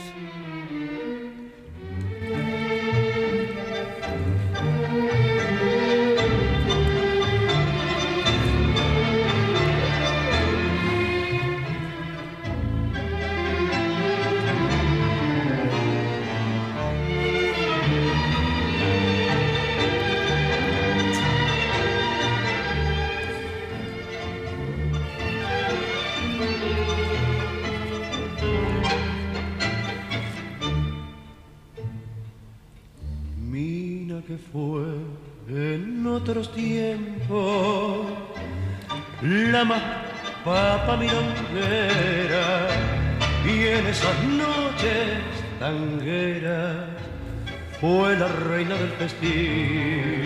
[49.01, 50.25] Festín.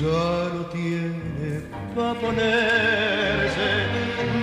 [0.00, 1.52] Ya no tiene
[1.94, 3.70] pa' ponerse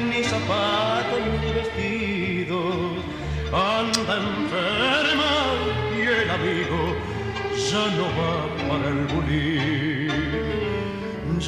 [0.09, 2.95] ni zapatos ni vestidos,
[3.51, 5.33] anda enferma
[5.97, 6.81] y el amigo
[7.69, 8.33] ya no va
[8.67, 10.11] para el bulín,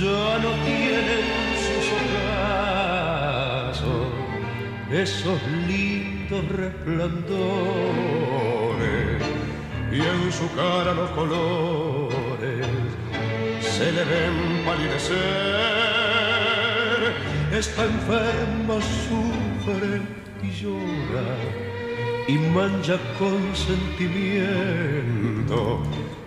[0.02, 1.26] ya no tienen
[1.66, 4.06] sus ocasos
[4.92, 8.57] esos lindos resplandores
[9.98, 12.66] y en su cara los colores
[13.62, 15.18] se le ven palidecer.
[17.52, 20.02] Está enferma, sufre
[20.44, 21.36] y llora
[22.28, 25.82] y mancha con sentimiento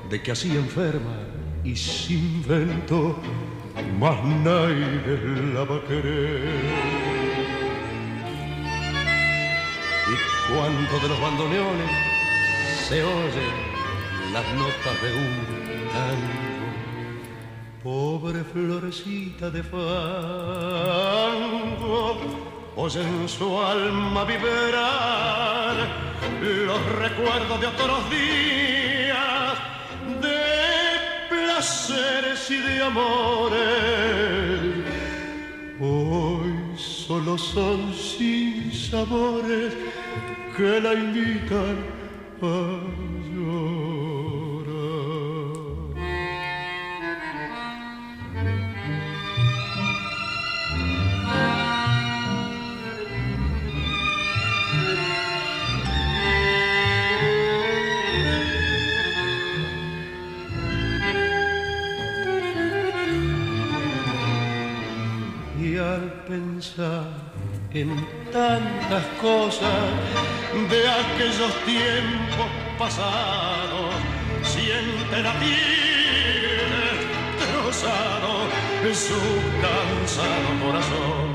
[0.08, 1.18] de que así enferma
[1.62, 3.20] y sin vento
[4.00, 5.00] más nadie
[5.54, 6.48] la va a querer.
[10.12, 10.14] Y
[10.50, 12.09] cuando de los bandoneones
[12.90, 13.54] se oyen
[14.32, 15.34] las notas de un
[15.94, 16.66] tango,
[17.84, 19.80] pobre florecita de fango,
[22.74, 25.76] oye en su alma vibrar
[26.66, 29.56] los recuerdos de otros días,
[30.20, 30.40] de
[31.28, 33.60] placeres y de amores.
[35.78, 39.74] Hoy solo son sin sabores
[40.56, 41.99] que la invitan
[42.42, 42.90] a
[68.32, 69.90] tantas cosas
[70.70, 72.46] de aquellos tiempos
[72.78, 73.94] pasados,
[74.42, 76.68] siente latir
[77.38, 78.30] destrozado
[78.94, 79.14] su
[79.60, 81.34] cansado corazón.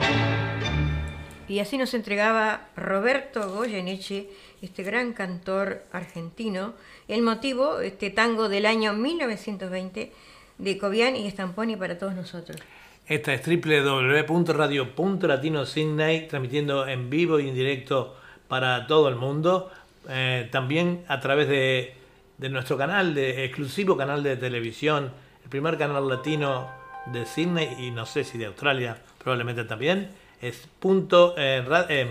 [1.47, 4.29] Y así nos entregaba Roberto Goyeneche,
[4.62, 6.73] este gran cantor argentino,
[7.08, 10.12] el motivo, este tango del año 1920
[10.58, 12.60] de Cobian y Stamponi para todos nosotros.
[13.07, 18.15] Esta es www.radio.latino.sydney, transmitiendo en vivo y en directo
[18.47, 19.69] para todo el mundo.
[20.09, 21.93] Eh, también a través de,
[22.39, 25.11] de nuestro canal, de exclusivo canal de televisión,
[25.43, 26.67] el primer canal latino
[27.05, 30.09] de Sydney y no sé si de Australia, probablemente también.
[30.41, 32.07] Es punto, eh, eh,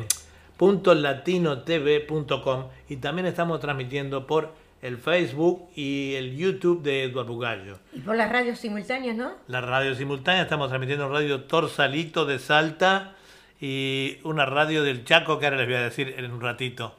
[0.56, 4.52] punto latinotv.com y también estamos transmitiendo por
[4.84, 7.78] el Facebook y el YouTube de Eduardo Bugallo.
[7.94, 9.32] Y por las radios simultáneas, ¿no?
[9.48, 13.14] La radio simultánea, estamos transmitiendo en Radio Torsalito de Salta
[13.58, 16.94] y una radio del Chaco que ahora les voy a decir en un ratito.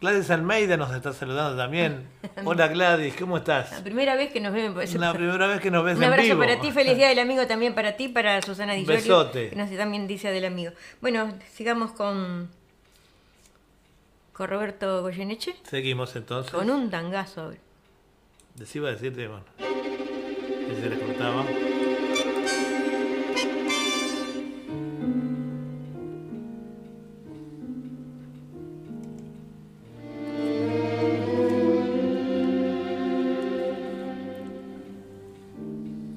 [0.00, 2.08] Gladys Almeida nos está saludando también.
[2.44, 3.82] Hola Gladys, ¿cómo La estás?
[3.82, 4.72] primera vez que nos ven.
[4.72, 6.38] pues, La primera vez que nos ves Un en abrazo vivo.
[6.40, 9.50] para ti, feliz día del amigo también para ti, para Susana Di Besote.
[9.50, 10.72] que nos también dice del amigo.
[11.02, 12.48] Bueno, sigamos con
[14.32, 16.52] con Roberto Goyeneche, Seguimos entonces.
[16.52, 17.52] con un tangazo.
[18.58, 21.44] Les iba a decirte, bueno, que se les cortaba.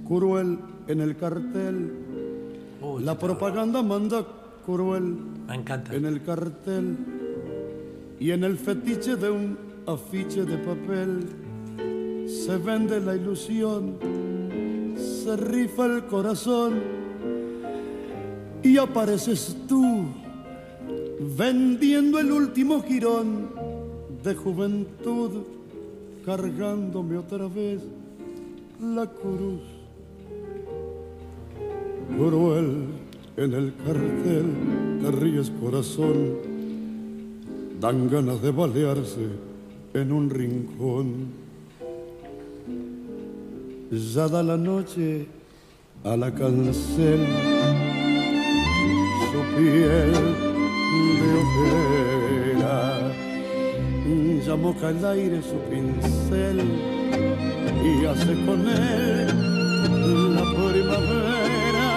[0.08, 1.92] Cruel en el cartel,
[2.82, 4.24] Uy, la propaganda manda
[4.66, 5.96] cruel Me encanta.
[5.96, 6.98] en el cartel
[8.20, 11.28] y en el fetiche de un afiche de papel
[12.28, 13.98] se vende la ilusión,
[14.96, 16.74] se rifa el corazón
[18.64, 20.06] y apareces tú
[21.38, 23.50] vendiendo el último jirón
[24.24, 25.44] de juventud,
[26.26, 27.82] cargándome otra vez
[28.82, 29.62] la cruz.
[32.18, 32.88] Cruel
[33.38, 34.46] en el cartel
[35.02, 36.55] te ríes corazón,
[37.80, 39.28] dan ganas de balearse
[39.94, 41.46] en un rincón.
[43.92, 45.28] Ya da la noche
[46.04, 47.20] a la cancel
[49.32, 50.14] su piel
[51.20, 53.12] de ojera,
[54.46, 56.62] ya moja el aire su pincel
[57.84, 59.28] y hace con él
[60.36, 61.90] la primavera.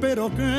[0.00, 0.54] Pero que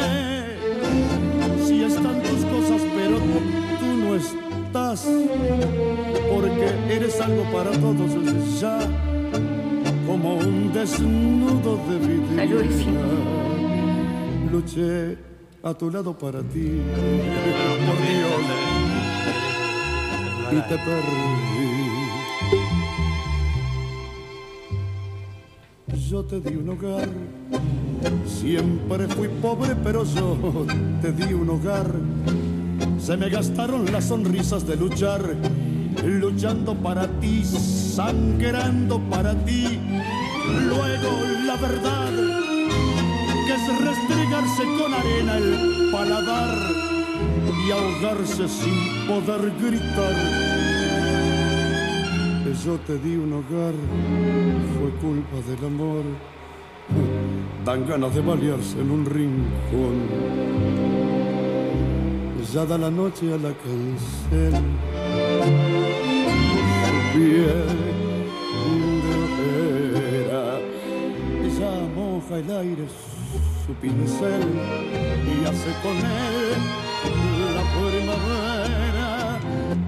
[1.65, 3.66] si están tus cosas, pero tú
[4.07, 5.07] no estás,
[6.31, 8.79] porque eres algo para todos ya,
[10.05, 12.45] como un desnudo de vida.
[14.51, 15.17] Luché
[15.63, 16.81] a tu lado para ti,
[17.85, 18.43] por Dios,
[20.51, 21.77] y te perdí.
[26.09, 27.09] yo te di un hogar.
[28.25, 30.37] Siempre fui pobre, pero yo
[31.01, 31.91] te di un hogar.
[33.07, 35.33] Se me gastaron las sonrisas de luchar,
[36.03, 39.79] luchando para ti, sangrando para ti.
[40.67, 41.11] Luego
[41.45, 42.11] la verdad,
[43.45, 46.57] que es restregarse con arena el paladar
[47.65, 50.13] y ahogarse sin poder gritar
[52.65, 53.75] yo te di un hogar
[54.77, 56.03] fue culpa del amor.
[57.63, 61.26] Dan ganas de balearse en un rincón.
[62.53, 64.53] Ya da la noche a la cancel.
[67.13, 67.67] Piel
[69.03, 69.17] de.
[71.59, 72.85] Ya moja el aire
[73.65, 74.41] su pincel
[75.25, 76.59] y hace con él
[77.55, 79.39] la primavera.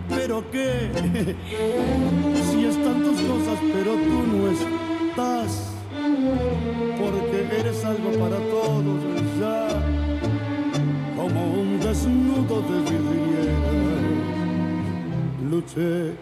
[0.09, 0.89] Pero qué,
[2.51, 5.51] si están tus cosas, pero tú no estás,
[6.99, 8.99] porque eres algo para todos
[9.39, 9.59] ya,
[11.35, 13.53] un desnudo de vidriera.
[15.49, 16.15] Luché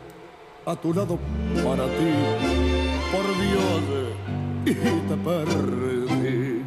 [0.66, 1.18] a tu lado
[1.64, 2.14] para ti,
[3.12, 3.84] por Dios,
[4.66, 4.74] y
[5.08, 6.64] te perdí.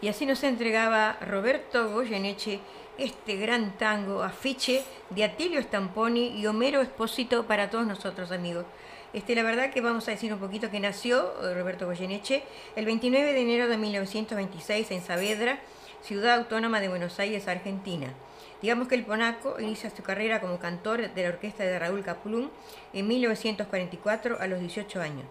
[0.00, 2.60] Y así nos entregaba Roberto Goyeneche
[2.98, 8.66] este gran tango, afiche de Atilio Stamponi y Homero Espósito para todos nosotros, amigos.
[9.12, 12.42] Este, la verdad que vamos a decir un poquito que nació eh, Roberto Goyeneche
[12.74, 15.60] el 29 de enero de 1926 en Saavedra,
[16.04, 18.12] ciudad autónoma de Buenos Aires, Argentina.
[18.60, 22.50] Digamos que el Ponaco inicia su carrera como cantor de la orquesta de Raúl Caplún
[22.92, 25.24] en 1944 a los 18 años.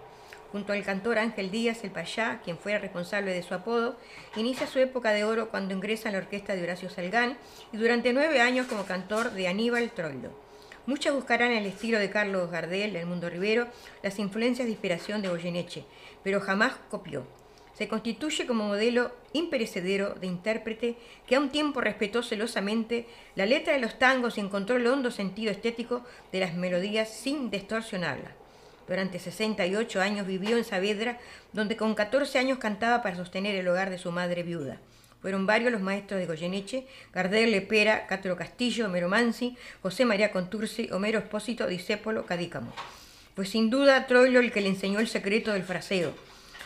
[0.52, 3.98] Junto al cantor Ángel Díaz, el Payá, quien fuera responsable de su apodo,
[4.36, 7.38] inicia su época de oro cuando ingresa en la orquesta de Horacio Salgán
[7.72, 10.32] y durante nueve años como cantor de Aníbal Troilo.
[10.88, 13.68] Muchos buscarán el estilo de Carlos Gardel, el Mundo Rivero,
[14.02, 15.86] las influencias de inspiración de Goyeneche,
[16.24, 17.43] pero jamás copió.
[17.74, 20.96] Se constituye como modelo imperecedero de intérprete
[21.28, 25.10] que a un tiempo respetó celosamente la letra de los tangos y encontró el hondo
[25.10, 28.34] sentido estético de las melodías sin distorsionarlas.
[28.88, 31.18] Durante 68 años vivió en Saavedra,
[31.52, 34.80] donde con 14 años cantaba para sostener el hogar de su madre viuda.
[35.22, 39.10] Fueron varios los maestros de Goyeneche, Gardel Lepera, Castro Castillo, Homero
[39.82, 42.74] José María Contursi, Homero Espósito, Disépolo, Cadícamo.
[43.34, 46.14] Fue sin duda Troilo el que le enseñó el secreto del fraseo.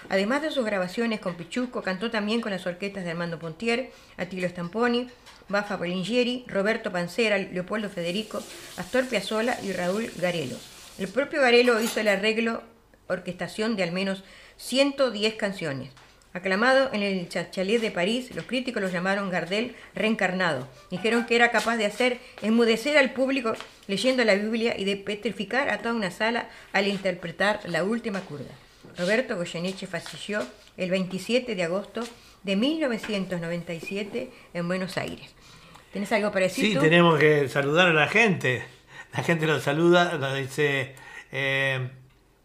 [0.09, 4.49] Además de sus grabaciones con Pichuco, cantó también con las orquestas de Armando Pontier, Attilio
[4.49, 5.09] Stamponi,
[5.49, 8.41] Bafa Polingieri, Roberto Pancera, Leopoldo Federico,
[8.77, 10.57] Astor Piazzolla y Raúl Garelo.
[10.97, 12.63] El propio Garelo hizo el arreglo,
[13.07, 14.23] orquestación de al menos
[14.57, 15.91] 110 canciones.
[16.33, 20.67] Aclamado en el Chalet de París, los críticos lo llamaron Gardel reencarnado.
[20.91, 23.53] Dijeron que era capaz de hacer enmudecer al público
[23.87, 28.53] leyendo la Biblia y de petrificar a toda una sala al interpretar la última curda.
[28.97, 30.41] Roberto Goyeneche falleció
[30.75, 32.01] el 27 de agosto
[32.43, 35.35] de 1997 en Buenos Aires.
[35.91, 36.65] ¿Tienes algo para decir?
[36.65, 36.81] Sí, tú?
[36.81, 38.63] tenemos que saludar a la gente.
[39.13, 40.95] La gente nos saluda, nos dice,
[41.31, 41.89] eh,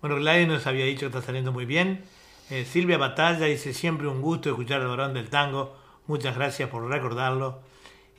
[0.00, 2.02] bueno, Gladys nos había dicho que está saliendo muy bien.
[2.50, 5.76] Eh, Silvia Batalla dice, siempre un gusto escuchar el varón del tango.
[6.06, 7.60] Muchas gracias por recordarlo.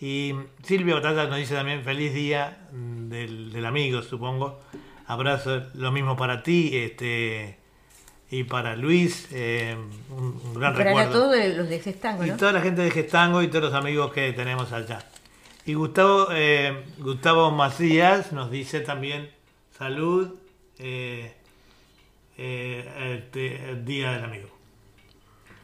[0.02, 4.60] Y Silvia Batalla nos dice también, feliz día del, del amigo, supongo.
[5.06, 7.63] Abrazo, lo mismo para ti este,
[8.40, 9.28] y para Luis.
[9.32, 9.76] eh,
[10.10, 11.12] un, un gran Para recuerdo.
[11.12, 12.38] todos los de ese tango, Y ¿no?
[12.38, 15.00] toda la gente de Gestango y todos los amigos que tenemos allá.
[15.66, 19.30] Y Gustavo, eh, Gustavo Macías nos dice también
[19.78, 20.34] salud,
[20.80, 21.34] eh,
[22.38, 24.50] este, el Día del Amigo.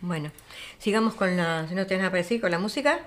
[0.02, 0.32] Bueno,
[0.78, 3.00] sigamos con la, si no tienes nada para decir, con la música.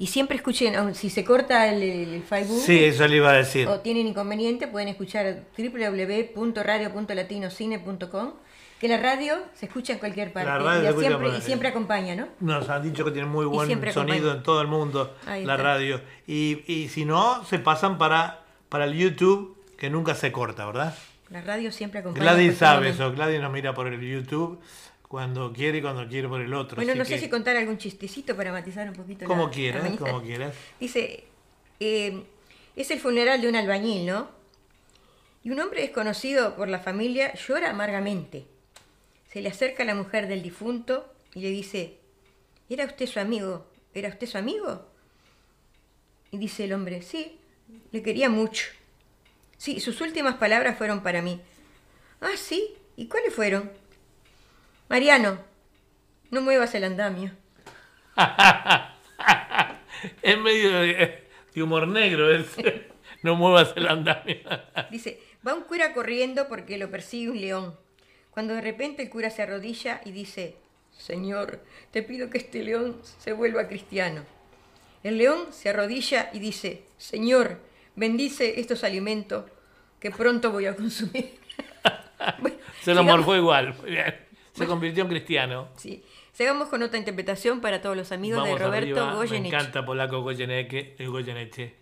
[0.00, 3.66] Y siempre escuchen, si se corta el, el- Facebook Sí, eso le iba a decir.
[3.66, 8.32] o tienen inconveniente, pueden escuchar www.radio.latinocine.com,
[8.80, 10.92] que la radio se escucha en cualquier parte La radio y,
[11.40, 12.28] se siempre, y acompaña, ¿no?
[12.40, 14.32] Nos han dicho que tiene muy buen sonido acompaña.
[14.34, 16.00] en todo el mundo la radio.
[16.26, 20.94] Y, y si no, se pasan para, para el YouTube, que nunca se corta, ¿verdad?
[21.30, 22.24] La radio siempre acompaña.
[22.24, 23.10] Gladys sabe eso.
[23.12, 24.60] Gladys nos mira por el YouTube
[25.08, 26.76] cuando quiere y cuando quiere por el otro.
[26.76, 29.24] Bueno, así no sé que- si contar algún chistecito para matizar un poquito.
[29.24, 30.54] Como la quieras, como quieras.
[30.78, 31.24] Dice,
[31.80, 32.22] eh,
[32.76, 34.30] es el funeral de un albañil, ¿no?
[35.42, 38.46] Y un hombre desconocido por la familia llora amargamente.
[39.32, 41.98] Se le acerca a la mujer del difunto y le dice,
[42.68, 43.66] ¿era usted su amigo?
[43.94, 44.86] ¿Era usted su amigo?
[46.30, 47.38] Y dice el hombre, sí,
[47.92, 48.66] le quería mucho.
[49.56, 51.40] Sí, sus últimas palabras fueron para mí.
[52.20, 53.70] Ah, sí, ¿y cuáles fueron?
[54.88, 55.38] Mariano,
[56.30, 57.32] no muevas el andamio.
[60.22, 62.86] Es medio de, de humor negro ese.
[63.22, 64.36] No muevas el andamio.
[64.90, 67.76] Dice, va un cura corriendo porque lo persigue un león.
[68.30, 70.56] Cuando de repente el cura se arrodilla y dice,
[70.96, 71.60] Señor,
[71.90, 74.24] te pido que este león se vuelva cristiano.
[75.02, 77.60] El león se arrodilla y dice, Señor,
[77.96, 79.44] bendice estos alimentos
[79.98, 81.38] que pronto voy a consumir.
[82.40, 83.76] Bueno, Se lo morfó igual.
[83.80, 84.27] Muy bien.
[84.58, 85.68] Se convirtió en cristiano.
[85.76, 86.02] Sí.
[86.32, 89.10] Sigamos con otra interpretación para todos los amigos Vamos de Roberto arriba.
[89.10, 89.56] Me Goyeneche.
[89.56, 90.94] encanta Polaco Goyeneche.
[90.98, 91.74] el Goyeneche.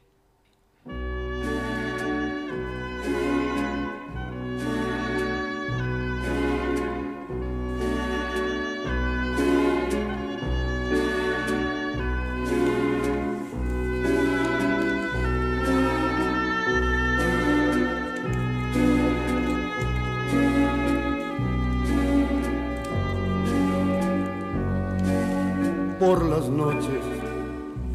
[25.98, 27.02] Por las noches,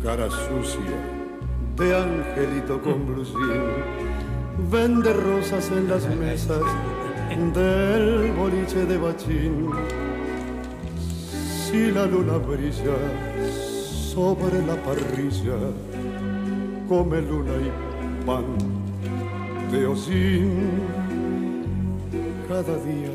[0.04, 0.98] cara sucia
[1.78, 3.62] de angelito con blusín,
[4.72, 6.62] vende rosas en las mesas
[7.54, 9.70] del boliche de bachín.
[11.38, 12.98] Si la luna brilla
[14.14, 15.58] sobre la parrilla,
[16.90, 18.46] come luna y pan
[19.72, 20.72] de hocín.
[22.48, 23.14] Cada día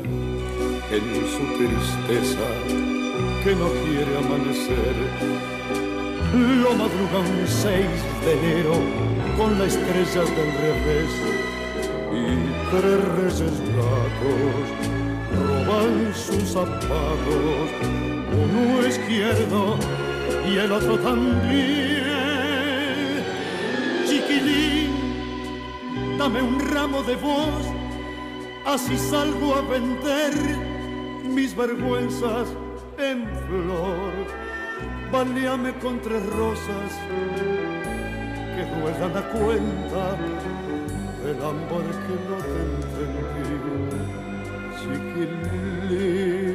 [0.91, 2.96] en su tristeza
[3.43, 4.95] que no quiere amanecer.
[6.33, 7.85] Lo madruga un 6
[8.23, 8.75] de enero
[9.37, 11.11] con las estrellas del revés
[12.13, 12.25] y
[12.71, 14.97] tres reyes gatos
[15.47, 17.69] roban sus zapatos,
[18.31, 19.77] uno izquierdo
[20.49, 22.03] y el otro también.
[24.05, 24.91] Chiquilín,
[26.17, 27.65] dame un ramo de voz,
[28.65, 30.33] así salgo a vender
[31.23, 32.47] mis vergüenzas
[32.97, 34.13] en flor.
[35.11, 36.91] Baleame con tres rosas
[38.55, 40.17] que duelan a cuenta
[41.23, 43.55] del amor que no te entendí,
[44.79, 46.47] chiquilín.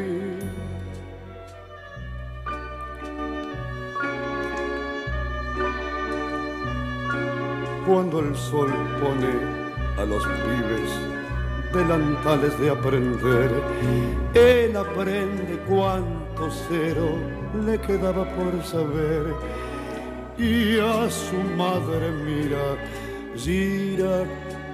[7.87, 8.71] Cuando el sol
[9.01, 9.33] pone
[9.99, 10.91] a los pibes
[11.73, 13.51] delantales de aprender,
[14.35, 17.17] él aprende cuánto cero
[17.65, 19.35] le quedaba por saber
[20.39, 22.77] y a su madre mira,
[23.37, 24.25] gira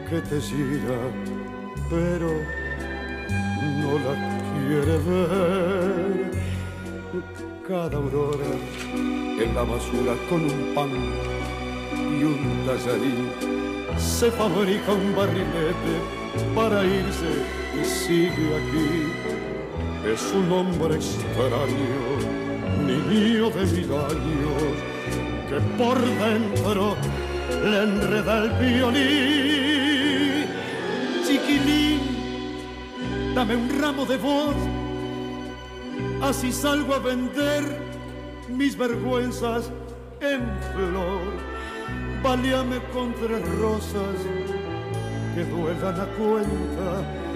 [0.09, 0.99] que te gira,
[1.91, 2.31] pero
[3.81, 4.15] no la
[4.67, 6.31] quiere ver.
[7.67, 8.53] Cada aurora
[9.43, 10.91] en la basura con un pan
[12.19, 13.59] y un tallarín
[13.99, 15.95] se fabrica un barrilete
[16.55, 17.33] para irse
[17.79, 19.28] y sigue aquí.
[20.05, 22.19] Es un hombre extraño,
[22.87, 24.63] niño de mil años,
[25.49, 26.97] que por dentro
[27.65, 30.47] le enreda el violín.
[31.27, 32.01] Chiquilín,
[33.35, 34.57] dame un ramo de voz,
[36.23, 37.65] así salgo a vender
[38.49, 39.71] mis vergüenzas
[40.21, 40.41] en
[40.73, 41.21] flor.
[42.23, 44.17] Baleame con tres rosas
[45.35, 47.28] que duelan a cuenta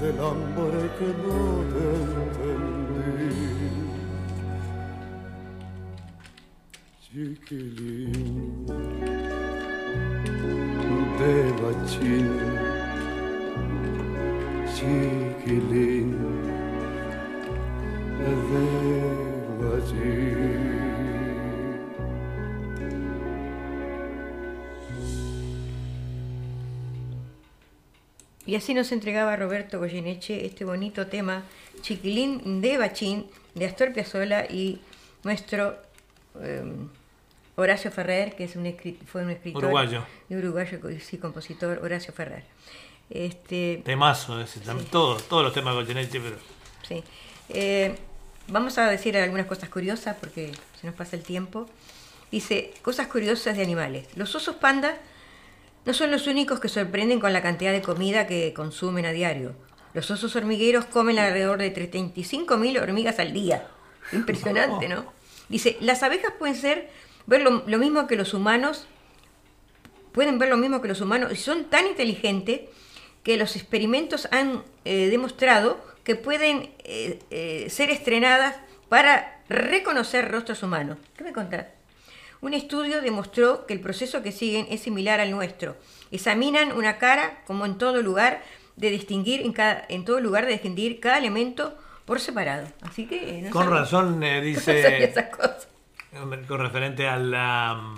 [0.00, 1.38] del hambre que no
[1.72, 1.84] te
[2.22, 3.34] entendí.
[7.02, 8.66] Chiquilín
[11.18, 12.28] de bachín,
[14.74, 16.10] chiquilín
[28.48, 31.42] Y así nos entregaba Roberto Goyeneche este bonito tema
[31.82, 34.80] Chiquilín de Bachín de Astor Piazzolla y
[35.22, 35.76] nuestro
[36.40, 36.62] eh,
[37.56, 38.74] Horacio Ferrer, que es un
[39.06, 40.02] fue un escritor Uruguayo.
[40.30, 42.44] y uruguayo sí, compositor, Horacio Ferrer.
[43.10, 46.36] Este, Temazo ese, tam- todo, todos los temas de Goyeneche, pero
[46.88, 47.04] Sí.
[47.50, 47.94] Eh,
[48.46, 51.68] vamos a decir algunas cosas curiosas porque se nos pasa el tiempo.
[52.32, 54.06] Dice, cosas curiosas de animales.
[54.16, 54.96] Los osos panda
[55.84, 59.54] no son los únicos que sorprenden con la cantidad de comida que consumen a diario.
[59.94, 63.66] Los osos hormigueros comen alrededor de 35.000 hormigas al día.
[64.12, 65.12] Impresionante, ¿no?
[65.48, 66.90] Dice, las abejas pueden ser,
[67.26, 68.86] ver lo, mismo que los humanos,
[70.12, 72.62] pueden ver lo mismo que los humanos y son tan inteligentes
[73.22, 78.56] que los experimentos han eh, demostrado que pueden eh, eh, ser estrenadas
[78.88, 80.98] para reconocer rostros humanos.
[81.16, 81.66] ¿Qué me contás?
[82.40, 85.76] Un estudio demostró que el proceso que siguen es similar al nuestro.
[86.10, 88.42] Examinan una cara como en todo lugar
[88.76, 92.68] de distinguir en, cada, en todo lugar de distinguir cada elemento por separado.
[92.82, 95.12] Así que no con sabía- razón eh, dice,
[96.46, 97.94] con referente a la...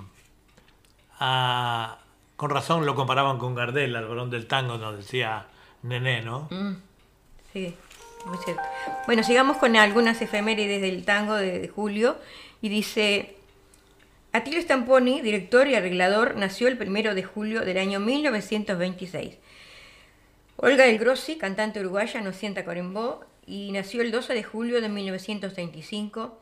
[1.18, 1.98] a-
[2.36, 5.46] con razón lo comparaban con Gardel, al varón del tango, nos decía
[5.82, 6.48] Nené, ¿no?
[7.52, 7.74] Sí,
[8.24, 8.62] muy cierto.
[9.06, 12.16] Bueno, sigamos con algunas efemérides del tango de, de julio.
[12.62, 13.36] Y dice,
[14.32, 19.38] Atilio Stamponi, director y arreglador, nació el primero de julio del año 1926.
[20.56, 24.88] Olga del Grossi, cantante uruguaya, nació en Tacuarembó y nació el 12 de julio de
[24.88, 26.40] 1935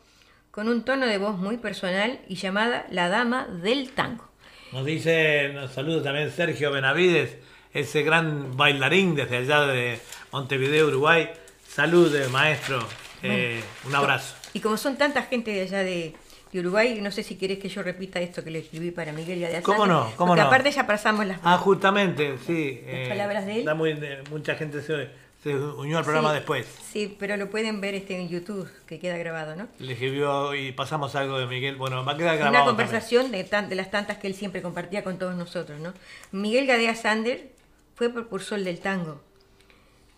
[0.51, 4.29] con un tono de voz muy personal y llamada La Dama del Tango.
[4.73, 7.39] Nos dice, nos saluda también Sergio Benavides,
[7.73, 9.99] ese gran bailarín desde allá de
[10.31, 11.31] Montevideo, Uruguay.
[11.67, 12.87] Salud, eh, maestro.
[13.23, 14.35] Eh, un abrazo.
[14.53, 16.15] Y como son tanta gente de allá de,
[16.53, 19.41] de Uruguay, no sé si querés que yo repita esto que le escribí para Miguel
[19.41, 19.63] Gadeazán.
[19.65, 20.11] ¿Cómo no?
[20.17, 20.47] ¿Cómo porque no?
[20.49, 21.39] aparte ya pasamos las...
[21.45, 22.81] Ah, justamente, sí.
[22.91, 23.65] Las palabras de él.
[23.65, 25.11] da muy- eh, mucha gente se,
[25.43, 26.67] se unió al programa Sí, después.
[26.91, 29.69] Sí, pero lo pueden ver este en YouTube, que queda grabado, ¿no?
[29.79, 31.77] Le escribió y pasamos algo de Miguel.
[31.77, 32.57] Bueno, va a quedar grabado.
[32.57, 35.93] Una conversación de, tan- de las tantas que él siempre compartía con todos nosotros, ¿no?
[36.33, 37.51] Miguel Gadea Sander
[37.95, 39.21] fue propulsor del tango,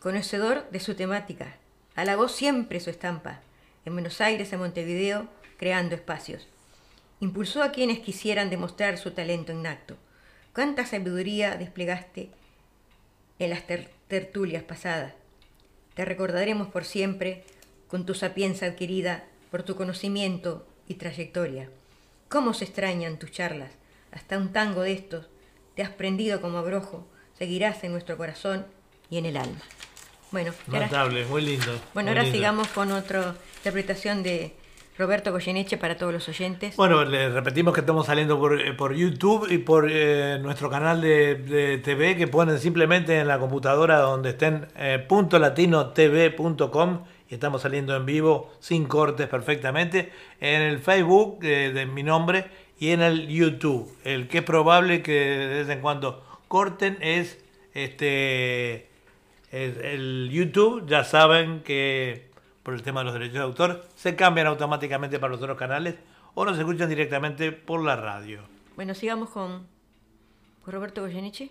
[0.00, 1.56] conocedor de su temática,
[1.96, 3.40] alabó siempre su estampa,
[3.84, 5.26] en Buenos Aires, en Montevideo,
[5.60, 6.48] creando espacios.
[7.20, 9.98] Impulsó a quienes quisieran demostrar su talento innacto.
[10.54, 12.30] ¿Cuánta sabiduría desplegaste
[13.38, 15.12] en las ter- tertulias pasadas?
[15.92, 17.44] Te recordaremos por siempre
[17.88, 21.68] con tu sapienza adquirida por tu conocimiento y trayectoria.
[22.30, 23.72] ¿Cómo se extrañan tus charlas?
[24.12, 25.26] Hasta un tango de estos
[25.74, 27.06] te has prendido como abrojo,
[27.36, 28.66] seguirás en nuestro corazón
[29.10, 29.60] y en el alma.
[30.30, 31.66] Bueno, ahora, Notable, muy lindo.
[31.92, 32.36] bueno, muy ahora lindo.
[32.38, 34.54] sigamos con otra interpretación de
[35.00, 36.76] Roberto Goyeneche para todos los oyentes.
[36.76, 41.00] Bueno, le repetimos que estamos saliendo por, eh, por YouTube y por eh, nuestro canal
[41.00, 47.96] de, TV que ponen simplemente en la computadora donde estén eh, latino.tv.com y estamos saliendo
[47.96, 52.44] en vivo sin cortes perfectamente en el Facebook eh, de mi nombre
[52.78, 53.90] y en el YouTube.
[54.04, 57.42] El que es probable que de vez en cuando corten es
[57.72, 58.88] este
[59.50, 62.29] es el YouTube, ya saben que
[62.62, 65.96] por el tema de los derechos de autor se cambian automáticamente para los otros canales
[66.34, 68.42] o nos escuchan directamente por la radio.
[68.76, 69.66] Bueno, sigamos con,
[70.64, 71.50] con Roberto Goyeneche.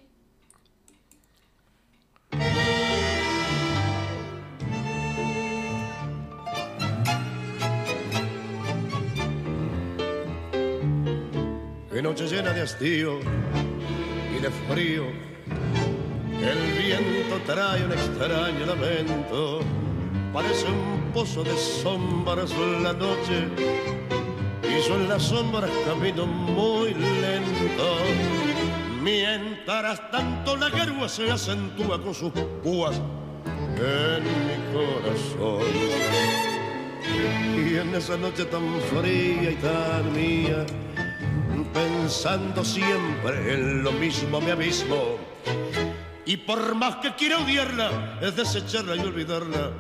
[11.92, 15.04] Qué noche llena de hastío y de frío.
[16.42, 19.60] El viento trae un extraño lamento.
[20.32, 22.52] Parece un pozo de sombras
[22.82, 23.48] la noche.
[24.64, 27.98] Y yo en las sombras camino muy lento.
[29.02, 32.32] Mientras tanto la guerra se acentúa con sus
[32.64, 33.02] púas
[33.78, 35.64] en mi corazón.
[37.56, 40.66] Y en esa noche tan fría y tan mía,
[41.74, 45.18] pensando siempre en lo mismo me abismo.
[46.26, 49.72] Y por más que quiera odiarla, es desecharla y olvidarla,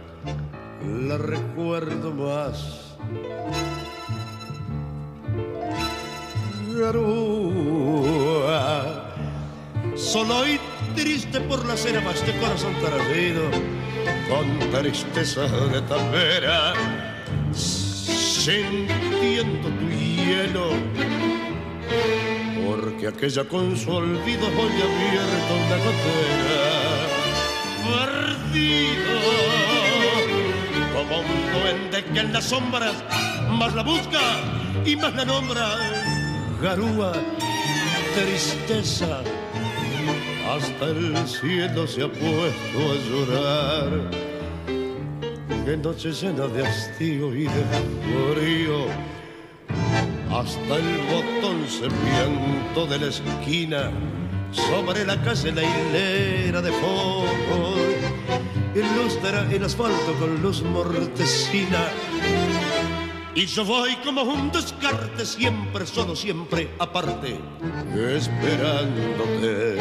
[0.86, 2.95] la recuerdo más.
[6.75, 8.51] Garúa,
[9.95, 10.59] solo y
[10.95, 13.49] triste por la cena más de corazón tardido,
[14.30, 16.73] con tristeza de tapera,
[17.51, 20.71] sintiendo tu hielo
[22.69, 26.63] porque aquella con su olvido hoy abierto una gotera
[27.86, 29.68] perdido
[31.10, 32.95] como un duende que en las sombras
[33.49, 34.20] más la busca
[34.86, 35.76] y más la nombra
[36.62, 37.14] garúa
[38.16, 39.22] tristeza
[40.49, 44.12] hasta el cielo se ha puesto a llorar
[45.66, 47.64] qué noche llena de hastío y de
[48.34, 48.86] frío
[50.32, 53.91] hasta el botón semiento de la esquina.
[54.51, 57.26] Sobre la calle la hilera de fuego
[58.80, 61.88] ilustra el asfalto con luz mortecina.
[63.36, 67.39] Y yo voy como un descarte, siempre solo, siempre aparte,
[67.95, 69.77] esperándote.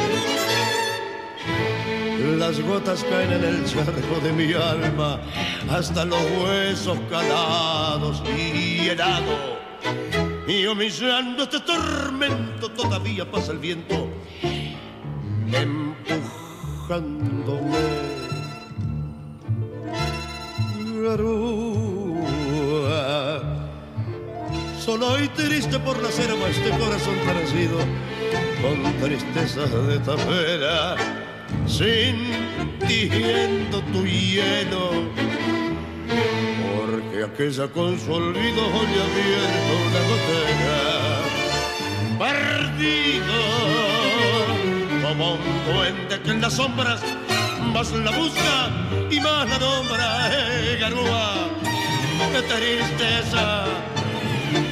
[2.37, 5.19] Las gotas caen en el charco de mi alma,
[5.69, 9.59] hasta los huesos calados y helado.
[10.47, 14.07] Y humillando este tormento todavía pasa el viento,
[15.51, 18.08] empujándome.
[21.09, 22.21] Garúa,
[24.79, 27.79] solo y triste por la cera este corazón parecido,
[28.61, 30.95] con tristezas de tapera
[31.65, 32.21] sintiendo
[33.91, 34.91] tu hielo,
[36.75, 40.79] porque aquella con su olvido hoy abierto una gotera,
[42.19, 43.39] perdido
[45.01, 47.01] como un duende que en las sombras
[47.73, 48.71] más la busca
[49.09, 51.49] y más la nombra, eh, garúa,
[52.31, 53.65] qué tristeza,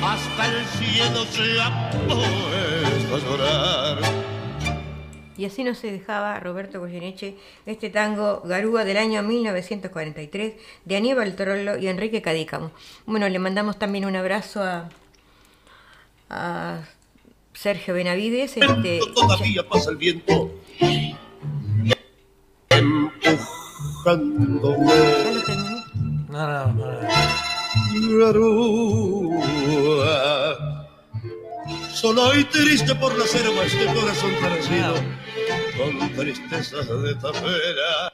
[0.03, 3.97] hasta el cielo se ha puesto a llorar.
[5.37, 7.35] Y así no se dejaba Roberto Goyeneche
[7.67, 10.53] este tango Garúa del año 1943
[10.85, 12.71] de Aníbal Trollo y Enrique Cadícamo.
[13.05, 14.89] Bueno, le mandamos también un abrazo a,
[16.31, 16.79] a
[17.53, 18.57] Sergio Benavides.
[18.57, 20.51] Este, Todavía pasa el viento
[24.13, 24.85] empujándome.
[24.87, 25.83] ¿Ya lo terminé?
[26.29, 27.97] No, no, no.
[31.93, 34.93] Solo y triste por la selva este corazón parecido
[35.77, 38.13] con tristezas de tapera.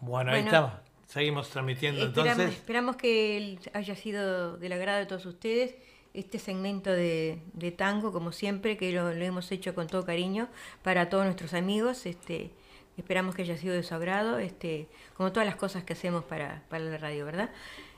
[0.00, 0.56] Bueno, ahí Bueno.
[0.56, 0.72] estamos.
[1.06, 2.58] Seguimos transmitiendo Esperamos, entonces.
[2.60, 5.74] esperamos que haya sido del agrado de todos ustedes
[6.18, 10.48] este segmento de, de tango, como siempre, que lo, lo hemos hecho con todo cariño
[10.82, 12.06] para todos nuestros amigos.
[12.06, 12.50] Este,
[12.96, 16.62] esperamos que haya sido de su agrado, este, como todas las cosas que hacemos para,
[16.68, 17.50] para la radio, ¿verdad?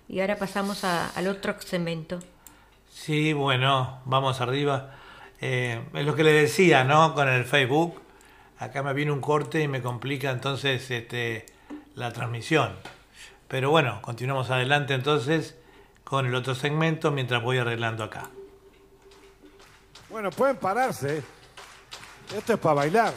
[0.08, 2.18] Y ahora pasamos a- al otro segmento.
[2.92, 4.94] Sí, bueno, vamos arriba.
[5.40, 7.14] Eh, es lo que le decía, ¿no?
[7.14, 8.00] Con el Facebook.
[8.58, 11.46] Acá me viene un corte y me complica entonces este,
[11.94, 12.72] la transmisión.
[13.48, 15.56] Pero bueno, continuamos adelante entonces
[16.10, 18.28] con el otro segmento mientras voy arreglando acá.
[20.08, 21.22] Bueno, pueden pararse.
[22.36, 23.14] Esto es para bailar.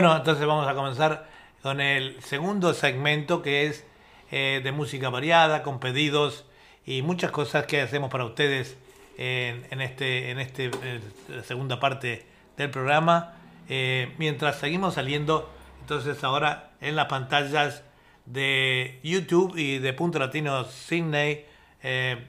[0.00, 1.26] Bueno, entonces vamos a comenzar
[1.62, 3.84] con el segundo segmento que es
[4.30, 6.46] eh, de música variada, con pedidos
[6.86, 8.78] y muchas cosas que hacemos para ustedes
[9.18, 12.24] en, en este, en este eh, la segunda parte
[12.56, 13.34] del programa.
[13.68, 15.50] Eh, mientras seguimos saliendo,
[15.82, 17.82] entonces ahora en las pantallas
[18.24, 21.44] de YouTube y de Punto Latino Sydney
[21.82, 22.26] eh,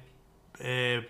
[0.60, 1.10] eh,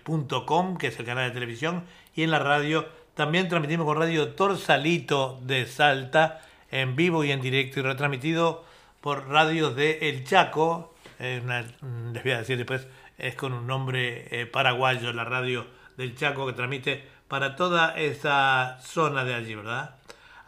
[0.78, 2.86] que es el canal de televisión, y en la radio.
[3.14, 6.40] También transmitimos con Radio Torsalito de Salta,
[6.72, 8.64] en vivo y en directo, y retransmitido
[9.00, 10.88] por radios de El Chaco.
[11.20, 15.22] eh, una- mm, les voy a decir después, es con un nombre eh, paraguayo, la
[15.24, 15.64] radio
[15.96, 19.94] del Chaco, que transmite para toda esa zona de allí, ¿verdad?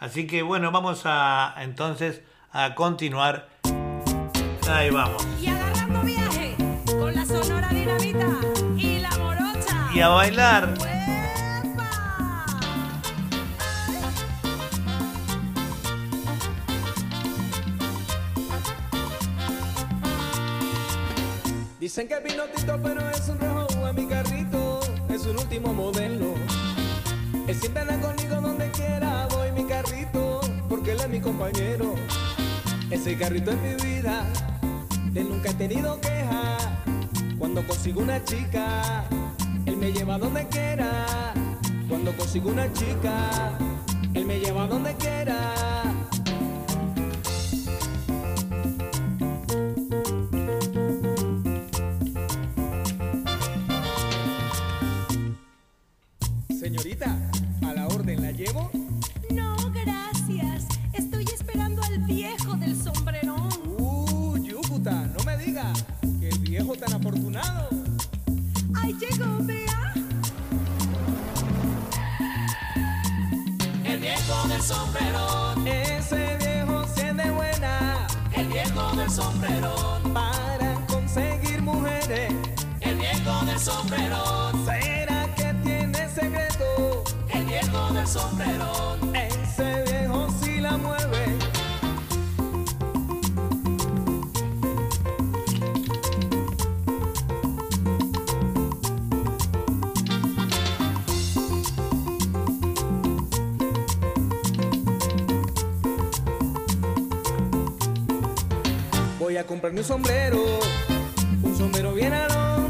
[0.01, 2.23] Así que bueno, vamos a entonces
[2.53, 3.49] a continuar.
[4.69, 5.25] Ahí vamos.
[5.41, 6.57] Y agarrando viaje
[6.87, 8.27] con la sonora dinamita
[8.77, 9.89] y la morocha.
[9.95, 10.75] Y a bailar.
[21.95, 26.35] Dicen que es pinotito, pero es un rojo en mi carrito, es un último modelo.
[27.47, 31.95] Él siempre anda conmigo donde quiera, voy mi carrito, porque él es mi compañero.
[32.91, 34.27] Ese carrito es mi vida,
[35.13, 36.59] de nunca he tenido queja.
[37.39, 39.05] Cuando consigo una chica,
[39.65, 41.33] él me lleva donde quiera.
[41.89, 43.53] Cuando consigo una chica,
[44.15, 45.74] él me lleva donde quiera.
[109.65, 110.61] Comprarme un sombrero,
[111.43, 112.69] un sombrero bien alón,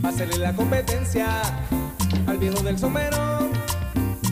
[0.00, 1.26] para hacerle la competencia
[2.28, 3.50] al viejo del sombrero.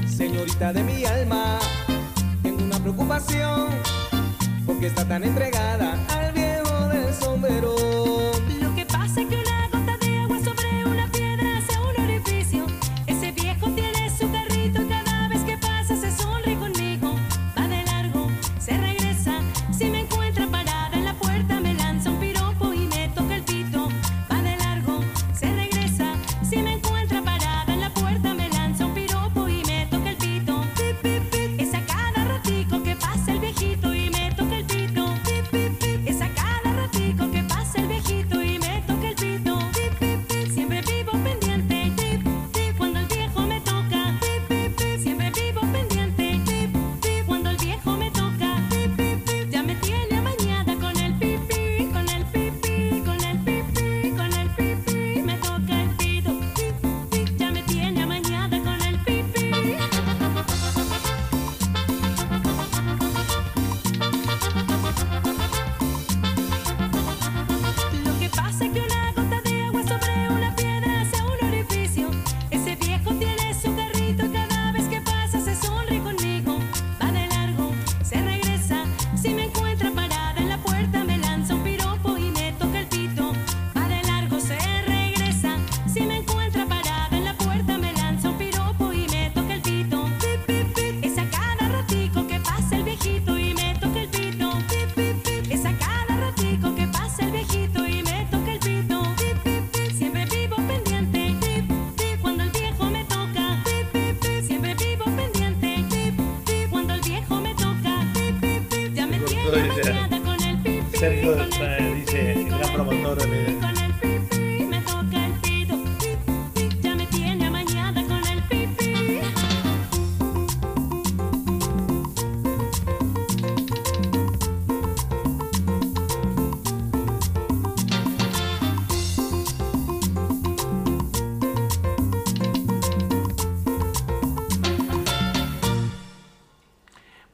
[0.07, 1.59] Señorita de mi alma,
[2.45, 3.67] tengo una preocupación,
[4.64, 5.55] porque está tan entregada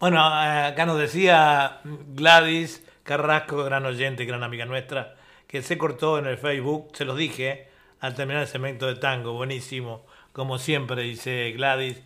[0.02, 5.14] Bueno, eh, acá nos decía Gladys Carrasco, gran oyente, gran amiga nuestra,
[5.46, 7.68] que se cortó en el Facebook, se los dije,
[8.00, 12.02] al terminar el segmento de tango, buenísimo, como siempre, dice Gladys.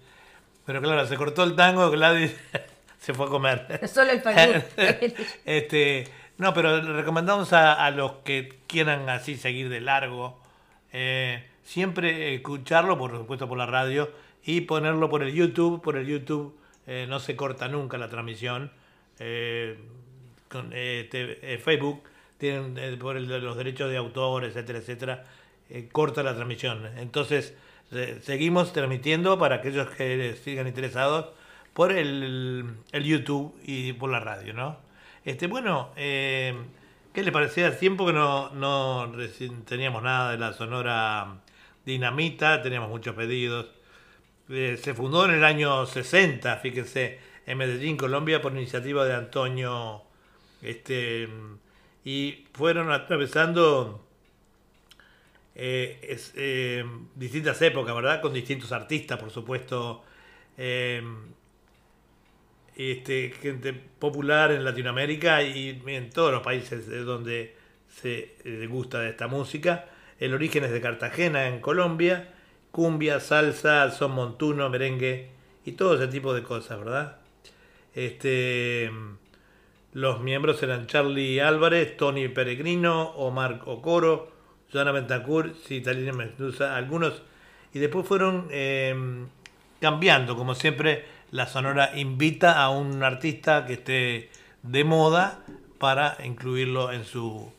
[0.66, 2.36] Pero claro, se cortó el tango, Gladys
[2.98, 3.88] se fue a comer.
[3.88, 4.64] Solo el Facebook.
[5.46, 6.04] este,
[6.36, 10.38] no, pero recomendamos a, a los que quieran así seguir de largo,
[10.92, 14.10] eh, siempre escucharlo, por supuesto, por la radio
[14.44, 15.80] y ponerlo por el YouTube.
[15.80, 18.70] Por el YouTube eh, no se corta nunca la transmisión.
[19.18, 19.78] Eh,
[20.48, 22.02] con, eh, te- eh, Facebook
[22.38, 25.24] tienen eh, por el los derechos de autor, etcétera, etcétera,
[25.92, 26.86] corta la transmisión.
[26.98, 27.54] Entonces,
[28.22, 31.26] seguimos transmitiendo para aquellos que sigan interesados
[31.72, 34.78] por el, el YouTube y por la radio, ¿no?
[35.24, 36.54] Este, bueno, eh,
[37.12, 37.76] ¿qué le parecía?
[37.78, 39.12] Tiempo que no, no
[39.66, 41.38] teníamos nada de la Sonora
[41.84, 43.66] Dinamita, teníamos muchos pedidos.
[44.48, 50.02] Eh, se fundó en el año 60, fíjense, en Medellín, Colombia, por iniciativa de Antonio.
[50.62, 51.28] Este,
[52.04, 54.06] y fueron atravesando
[55.54, 56.84] eh, eh,
[57.14, 58.20] distintas épocas, ¿verdad?
[58.20, 60.04] Con distintos artistas, por supuesto.
[62.76, 67.56] este, gente popular en Latinoamérica y en todos los países de donde
[67.88, 68.36] se
[68.68, 69.86] gusta de esta música.
[70.18, 72.35] El origen es de Cartagena, en Colombia.
[72.76, 75.30] Cumbia, salsa, son montuno, merengue
[75.64, 77.16] y todo ese tipo de cosas, ¿verdad?
[77.94, 78.90] Este,
[79.94, 84.30] los miembros eran Charlie Álvarez, Tony Peregrino, Omar Ocoro,
[84.70, 87.22] Joana Bentancur, Citalina Mendoza, algunos.
[87.72, 89.24] Y después fueron eh,
[89.80, 94.28] cambiando, como siempre, la Sonora invita a un artista que esté
[94.62, 95.40] de moda
[95.78, 97.50] para incluirlo en su,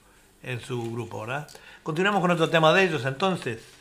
[0.43, 1.47] en su grupo, ¿verdad?
[1.81, 3.76] Continuamos con otro tema de ellos entonces.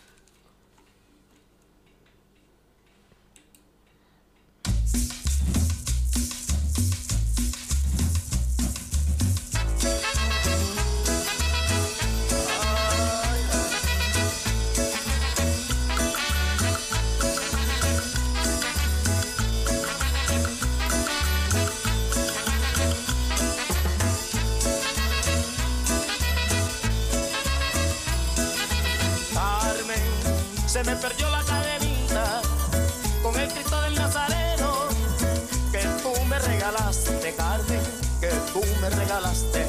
[30.96, 32.40] Perdió la cadenita
[33.22, 34.88] con el Cristo del Nazareno
[35.70, 37.80] que tú me regalaste, Carmen,
[38.20, 39.66] que tú me regalaste,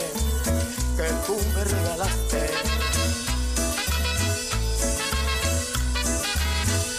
[0.96, 2.52] que tú me regalaste.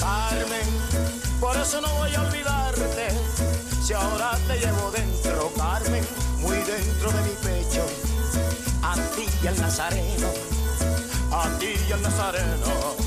[0.01, 0.69] Carmen,
[1.41, 3.09] por eso no voy a olvidarte,
[3.83, 6.07] si ahora te llevo dentro, Carmen,
[6.39, 7.87] muy dentro de mi pecho,
[8.83, 10.29] a ti y al Nazareno,
[11.33, 12.98] a ti y al Nazareno,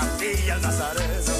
[0.00, 1.39] a ti al Nazareno.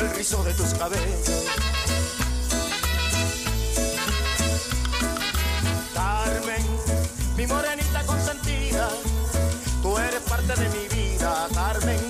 [0.00, 1.28] El rizo de tus cabellos.
[5.94, 6.64] Carmen,
[7.36, 8.88] mi morenita consentida,
[9.82, 12.00] tú eres parte de mi vida, Carmen,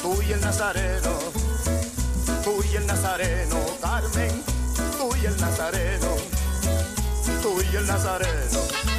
[0.00, 1.18] tú y el Nazareno,
[2.44, 4.42] tú y el Nazareno, Carmen,
[4.98, 6.16] tú y el Nazareno,
[7.42, 8.93] tú y el Nazareno.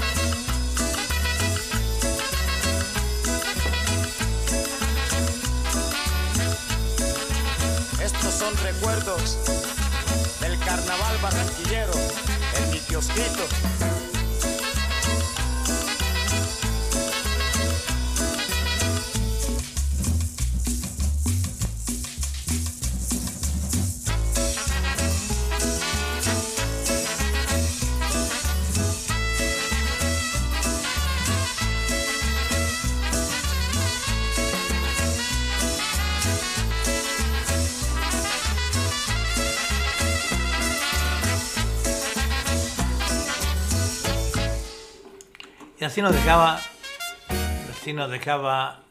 [8.38, 9.38] Son recuerdos
[10.42, 11.94] del carnaval barranquillero
[12.58, 13.95] en mi kiosquito.
[45.96, 46.60] Así nos dejaba,
[47.70, 48.82] así nos dejaba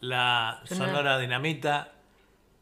[0.00, 0.90] la Sonora.
[0.90, 1.92] Sonora Dinamita,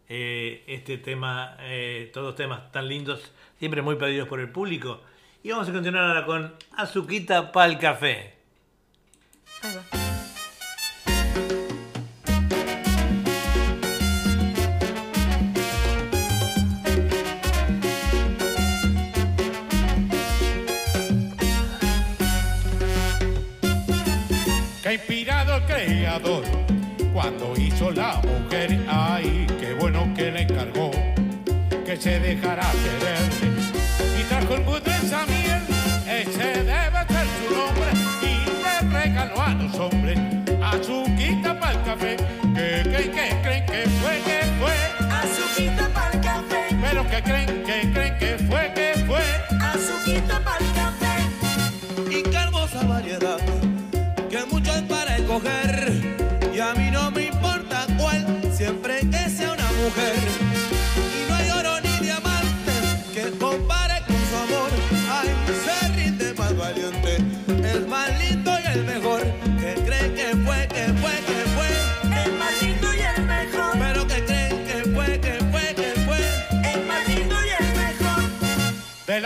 [0.08, 5.02] eh, este tema, eh, todos temas tan lindos, siempre muy pedidos por el público.
[5.44, 8.34] Y vamos a continuar ahora con Azuquita pa'l café.
[9.62, 9.99] Ahí va.
[27.12, 28.78] Cuando hizo la mujer.
[28.88, 30.90] Ay, qué bueno que le encargó
[31.84, 35.62] que se dejara querer y trajo el mundo esa miel.
[36.06, 37.90] Ese debe ser su nombre
[38.22, 40.18] y le regaló a los hombres
[40.62, 42.16] azuquita para el café.
[42.54, 43.39] Que que que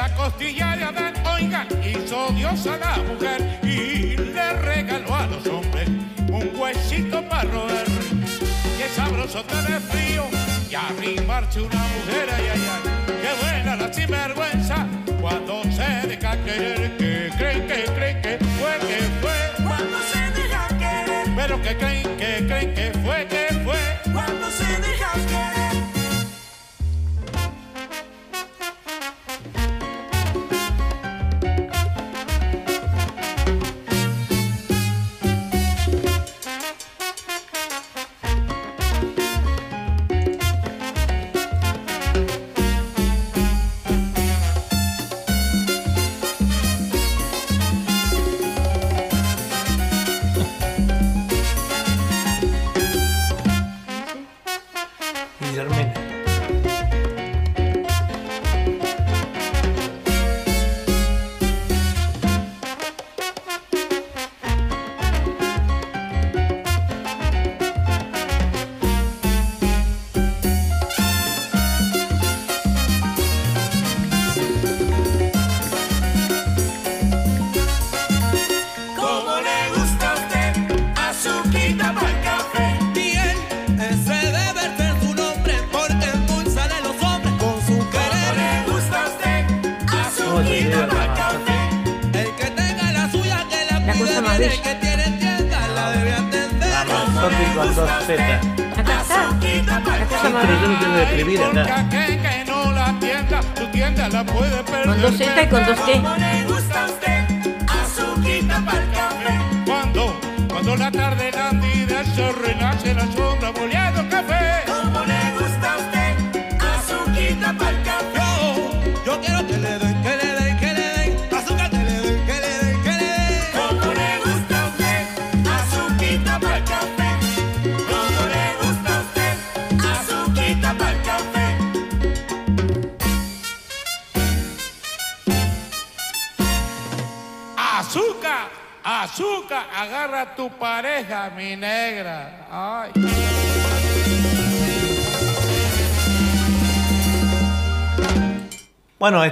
[0.09, 5.46] la costilla de Adán, oiga, hizo Dios a la mujer y le regaló a los
[5.46, 5.88] hombres
[6.28, 7.86] un huesito para roer.
[8.84, 10.24] Es sabroso tener frío
[10.70, 12.82] y arrimarse una mujer, ay, ay, ay.
[13.22, 14.86] Qué buena la sinvergüenza
[15.22, 19.64] cuando se deja querer, que creen, que creen que fue, que fue.
[19.64, 23.43] Cuando se deja querer, Pero que creen, que creen que fue, que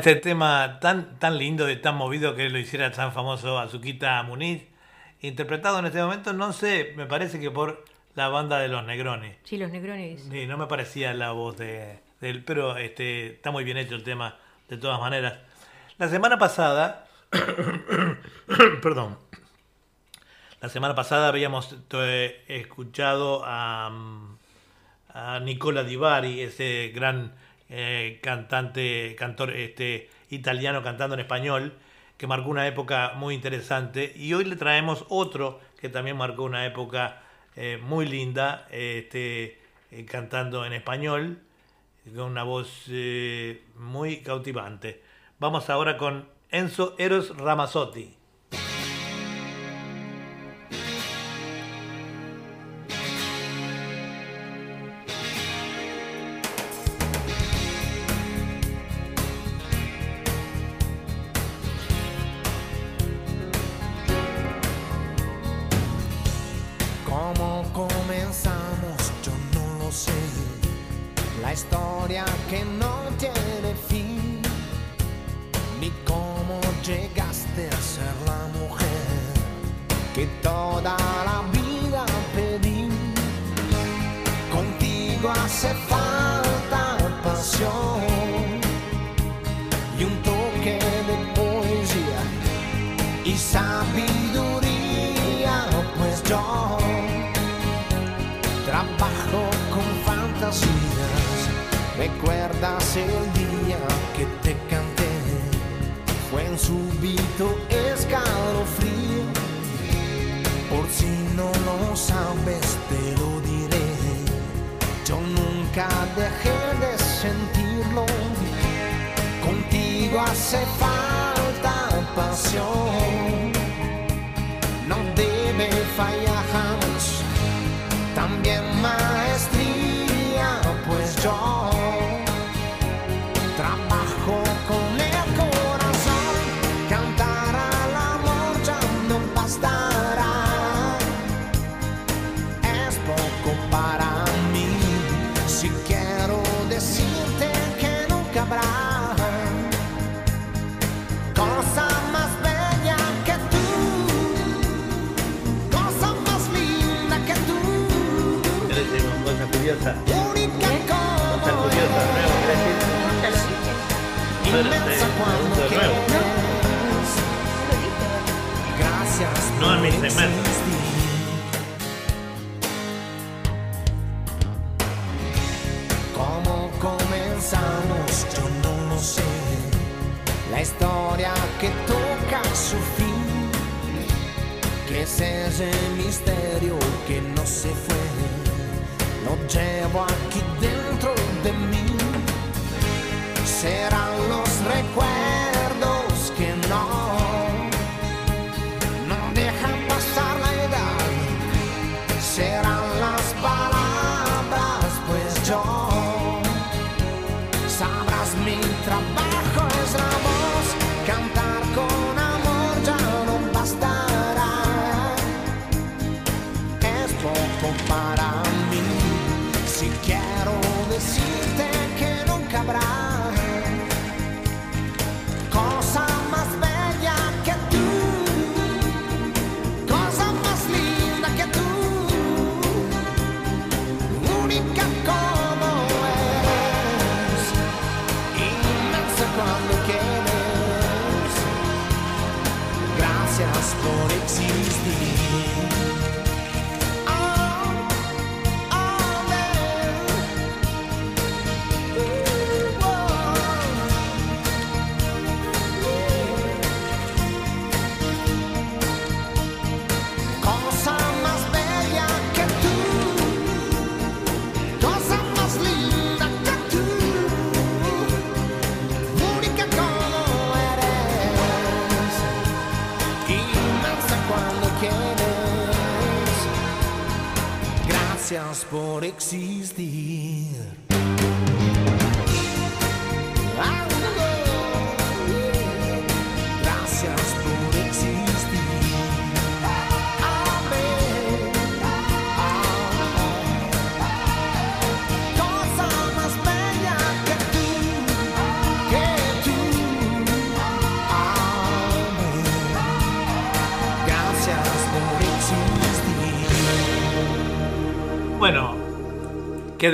[0.03, 4.65] este tema tan, tan lindo y tan movido que lo hiciera tan famoso Azuquita Muniz,
[5.21, 7.85] interpretado en este momento, no sé, me parece que por
[8.17, 9.37] la banda de los Negrones.
[9.45, 10.27] Sí, los Negrones.
[10.29, 14.03] Sí, no me parecía la voz de, él, pero este, está muy bien hecho el
[14.03, 14.39] tema,
[14.69, 15.39] de todas maneras.
[15.99, 17.07] La semana pasada,
[18.83, 19.19] perdón,
[20.61, 24.39] la semana pasada habíamos eh, escuchado a, mm,
[25.15, 27.35] a Nicola Divari, ese gran
[27.75, 31.73] eh, cantante, cantor este, italiano cantando en español,
[32.19, 34.13] que marcó una época muy interesante.
[34.15, 37.23] Y hoy le traemos otro que también marcó una época
[37.57, 39.59] eh, muy linda, este,
[39.91, 41.39] eh, cantando en español,
[42.15, 42.91] con una voz
[43.77, 45.03] muy cautivante.
[45.39, 48.22] Vamos ahora con Enzo Eros Ramazzotti.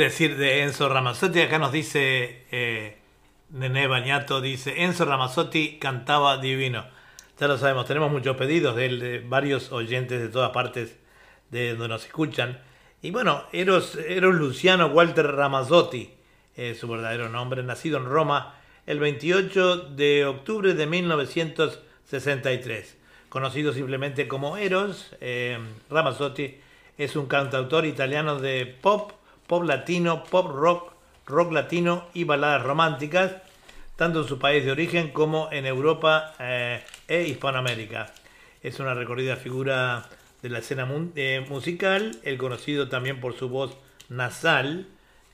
[0.04, 1.40] Decir de Enzo Ramazzotti?
[1.40, 2.98] Acá nos dice eh,
[3.50, 6.86] Nené Bañato, dice, Enzo Ramazzotti cantaba divino.
[7.38, 10.96] Ya lo sabemos, tenemos muchos pedidos de él, varios oyentes de todas partes
[11.50, 12.60] de donde nos escuchan.
[13.00, 16.10] Y bueno, Eros, Eros Luciano Walter Ramazzotti,
[16.56, 18.56] es su verdadero nombre, nacido en Roma
[18.86, 22.96] el 28 de octubre de 1963.
[23.28, 25.58] Conocido simplemente como Eros, eh,
[25.90, 26.56] Ramazzotti
[26.96, 29.12] es un cantautor italiano de pop,
[29.48, 30.92] pop latino, pop rock,
[31.26, 33.32] rock latino y baladas románticas,
[33.96, 38.12] tanto en su país de origen como en Europa eh, e Hispanoamérica.
[38.62, 40.06] Es una recorrida figura
[40.42, 43.76] de la escena eh, musical, el conocido también por su voz
[44.08, 44.86] nasal,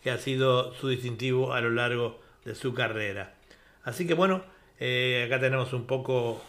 [0.02, 3.34] que ha sido su distintivo a lo largo de su carrera.
[3.82, 4.44] Así que bueno,
[4.78, 6.42] eh, acá tenemos un poco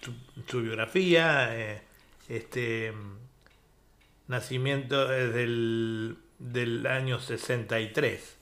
[0.00, 0.12] su,
[0.48, 1.80] su biografía,
[2.28, 2.92] este
[4.26, 8.36] nacimiento es del, del año 63.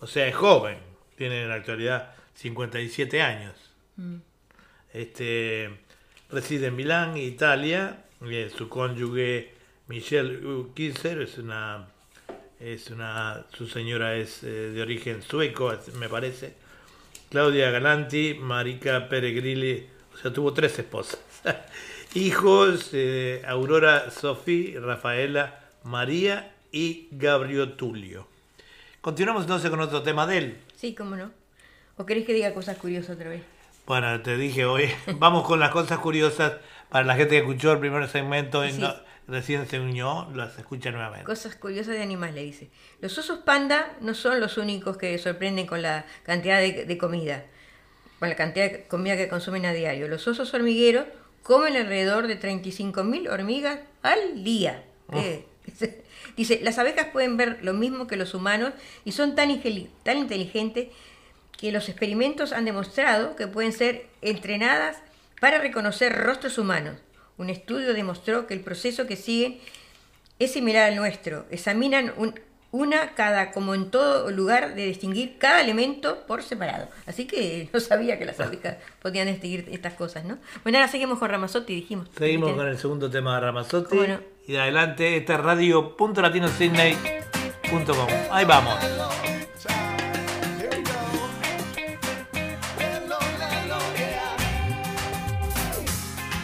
[0.00, 0.78] O sea, es joven.
[1.16, 3.54] Tiene en la actualidad 57 años.
[3.96, 4.16] Mm.
[4.92, 5.70] Este,
[6.30, 8.04] reside en Milán, Italia.
[8.24, 9.52] Eh, su cónyuge
[9.88, 10.40] Michelle
[10.74, 11.88] Kisser es una,
[12.60, 16.54] es una, su señora es eh, de origen sueco, me parece.
[17.30, 21.20] Claudia Galanti, Marica Peregrilli, o sea, tuvo tres esposas.
[22.14, 28.26] Hijos, eh, Aurora Sofía, Rafaela, María y Gabriel Tulio.
[29.00, 30.58] Continuamos entonces con otro tema de él.
[30.76, 31.30] Sí, cómo no.
[31.96, 33.42] ¿O querés que diga cosas curiosas otra vez?
[33.86, 36.54] Bueno, te dije hoy, vamos con las cosas curiosas
[36.88, 38.80] para la gente que escuchó el primer segmento y Sí.
[38.80, 38.94] no-
[39.28, 41.24] recién se unió, las escucha nuevamente.
[41.24, 42.70] Cosas curiosas de animales, dice.
[43.00, 47.44] Los osos panda no son los únicos que sorprenden con la cantidad de, de comida,
[48.18, 50.08] con la cantidad de comida que consumen a diario.
[50.08, 51.06] Los osos hormigueros
[51.44, 54.82] comen alrededor de 35.000 hormigas al día.
[55.12, 55.44] Eh,
[56.36, 58.72] Dice, las abejas pueden ver lo mismo que los humanos
[59.04, 60.88] y son tan, inteligentes
[61.58, 64.98] que los experimentos han demostrado que pueden ser entrenadas
[65.40, 66.96] para reconocer rostros humanos.
[67.38, 69.58] Un estudio demostró que el proceso que siguen
[70.38, 71.46] es similar al nuestro.
[71.50, 72.38] Examinan un-
[72.72, 76.88] una cada, como en todo lugar, de distinguir cada elemento por separado.
[77.06, 80.38] Así que no sabía que las abejas podían distinguir estas cosas, ¿no?
[80.62, 82.08] Bueno, ahora seguimos con Ramazotti, dijimos.
[82.16, 83.96] Seguimos con el segundo tema de Ramazotti.
[83.96, 84.20] Bueno.
[84.46, 88.08] Y de adelante, esta es radio.latinosidney.com.
[88.30, 88.74] Ahí vamos.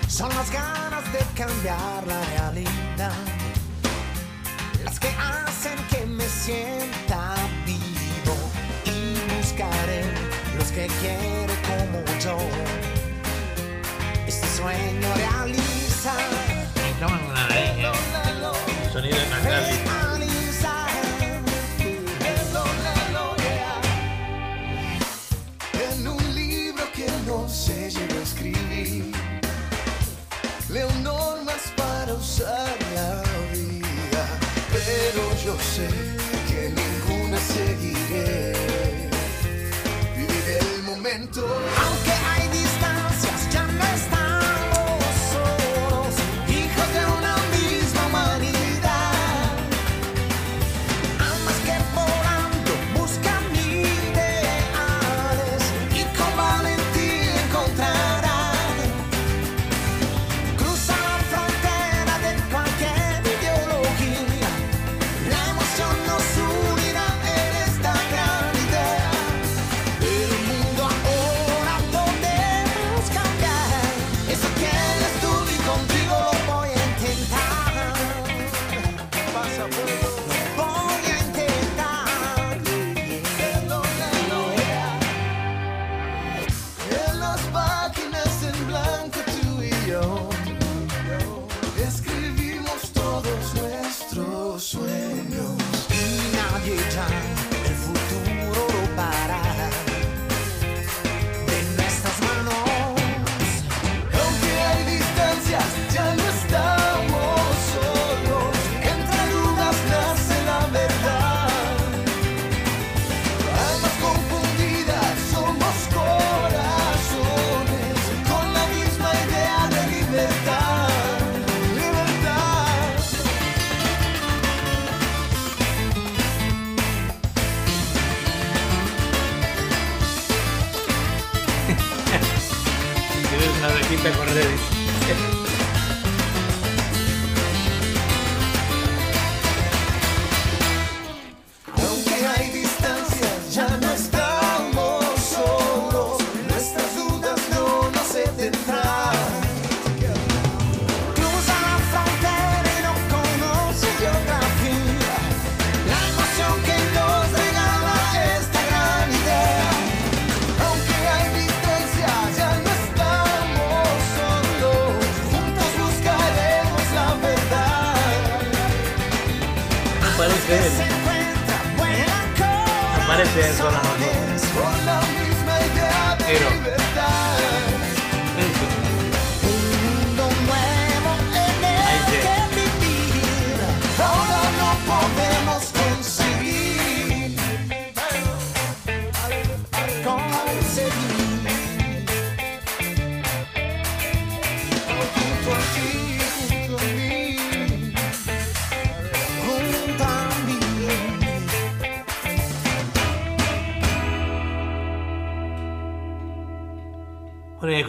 [0.08, 3.12] Son las ganas de cambiar la realidad
[4.84, 7.34] las que hacen que me sienta
[7.66, 8.36] vivo
[8.84, 10.04] y buscaré
[10.56, 12.38] los que quieren como yo.
[14.26, 15.37] Este sueño realiza.
[18.98, 19.04] En
[26.08, 29.12] un libro que no se llegó a escribir,
[30.68, 33.22] leo normas para usar la
[33.52, 34.26] vida,
[34.72, 35.86] pero yo sé
[36.48, 38.56] que ninguna seguiré.
[40.16, 41.46] Vivir el momento,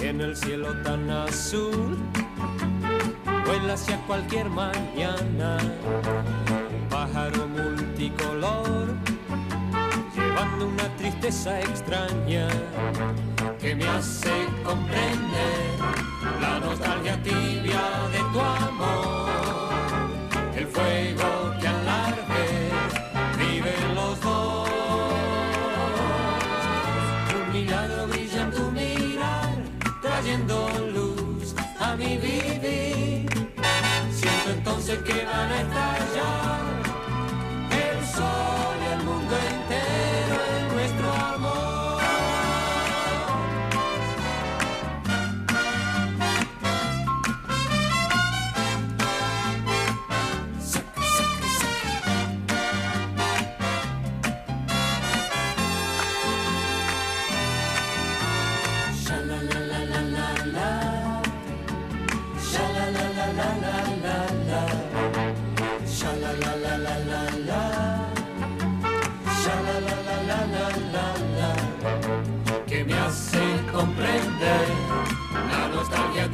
[0.00, 1.98] En el cielo tan azul
[3.44, 5.58] vuela hacia cualquier mañana.
[6.90, 8.85] Pájaro multicolor
[10.36, 12.48] llevando una tristeza extraña
[13.58, 14.30] que me hace
[14.62, 15.78] comprender
[16.40, 17.82] la nostalgia tibia
[18.12, 19.30] de tu amor.
[20.54, 22.70] El fuego que al arder
[23.38, 24.68] viven los dos.
[27.34, 29.56] Un milagro brilla en tu mirar
[30.02, 33.26] trayendo luz a mi vivir.
[34.10, 36.45] Siento entonces que van a estallar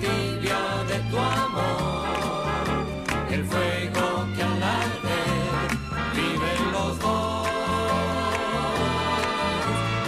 [0.03, 0.61] tibia
[0.91, 2.07] de tu amor.
[3.31, 5.69] El fuego que al arder
[6.19, 7.49] viven los dos.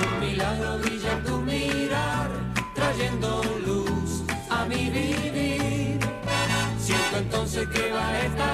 [0.04, 2.28] Un milagro brilla tu mirar
[2.74, 3.30] trayendo
[3.66, 4.10] luz
[4.50, 5.98] a mi vivir.
[6.86, 8.53] Siento entonces que va a estallar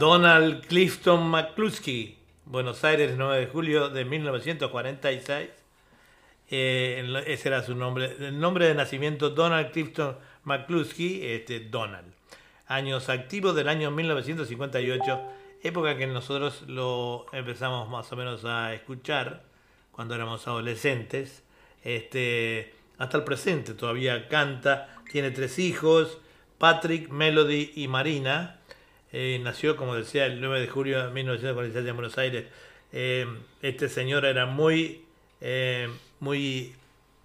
[0.00, 2.16] Donald Clifton McCluskey,
[2.46, 5.50] Buenos Aires, 9 de julio de 1946.
[6.48, 8.16] Eh, ese era su nombre.
[8.18, 12.10] El nombre de nacimiento, Donald Clifton McCluskey, este, Donald.
[12.66, 15.20] Años activos del año 1958,
[15.64, 19.42] época que nosotros lo empezamos más o menos a escuchar
[19.92, 21.42] cuando éramos adolescentes.
[21.84, 26.16] Este, hasta el presente todavía canta, tiene tres hijos,
[26.56, 28.59] Patrick, Melody y Marina.
[29.12, 32.46] Eh, nació, como decía, el 9 de julio de 1946 en Buenos Aires.
[32.92, 33.26] Eh,
[33.62, 35.04] este señor era muy,
[35.40, 35.88] eh,
[36.20, 36.74] muy,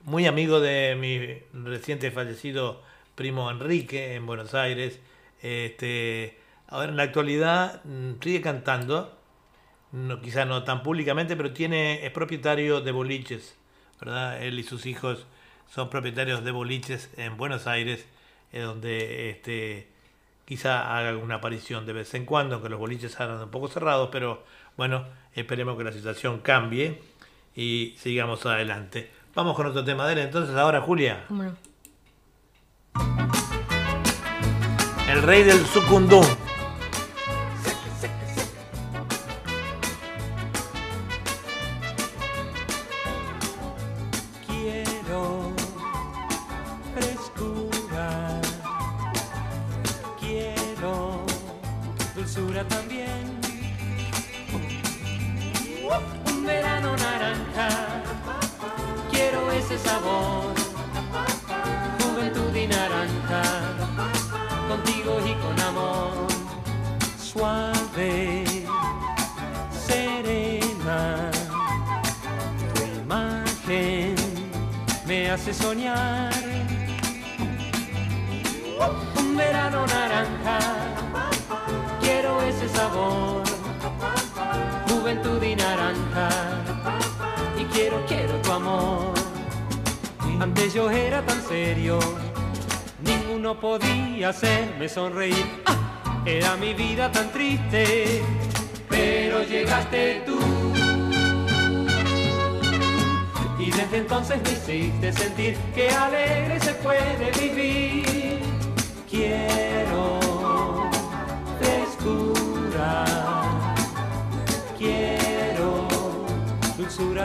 [0.03, 2.81] muy amigo de mi reciente fallecido
[3.15, 4.99] primo Enrique en Buenos Aires.
[5.41, 9.15] Este, ahora en la actualidad mm, sigue cantando,
[9.91, 13.55] no, quizá no tan públicamente, pero tiene, es propietario de boliches,
[13.99, 14.43] ¿verdad?
[14.43, 15.27] Él y sus hijos
[15.73, 18.05] son propietarios de boliches en Buenos Aires,
[18.53, 19.94] donde este,
[20.45, 24.09] quizá haga alguna aparición de vez en cuando, aunque los boliches andan un poco cerrados,
[24.11, 24.43] pero
[24.77, 27.01] bueno, esperemos que la situación cambie
[27.55, 29.11] y sigamos adelante.
[29.33, 31.55] Vamos con otro tema de él, entonces ahora Julia, ¿Cómo no?
[35.11, 36.25] el rey del sucundún.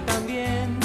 [0.03, 0.80] También.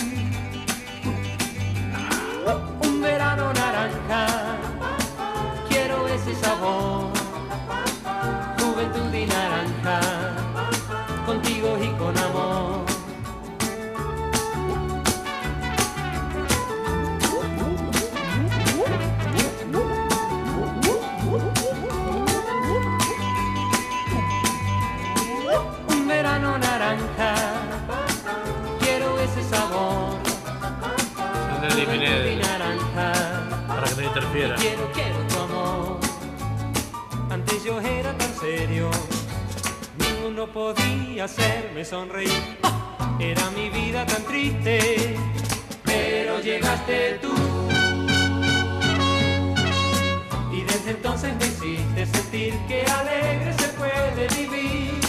[39.98, 42.30] Ninguno podía hacerme sonreír.
[43.20, 45.16] Era mi vida tan triste.
[45.84, 47.34] Pero llegaste tú.
[50.54, 55.05] Y desde entonces me hiciste sentir que alegre se puede vivir.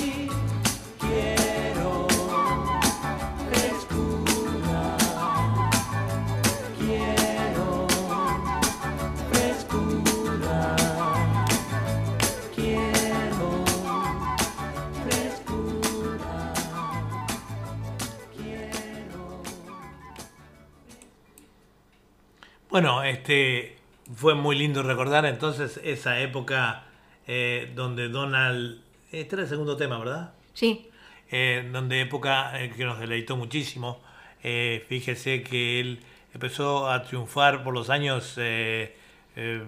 [22.76, 23.74] Bueno, este
[24.16, 26.84] fue muy lindo recordar entonces esa época
[27.26, 28.82] eh, donde Donald.
[29.10, 30.34] Este era el segundo tema, ¿verdad?
[30.52, 30.90] Sí.
[31.30, 34.02] Eh, donde época eh, que nos deleitó muchísimo.
[34.42, 36.00] Fíjese que él
[36.34, 38.94] empezó a triunfar por los años eh,
[39.36, 39.62] eh,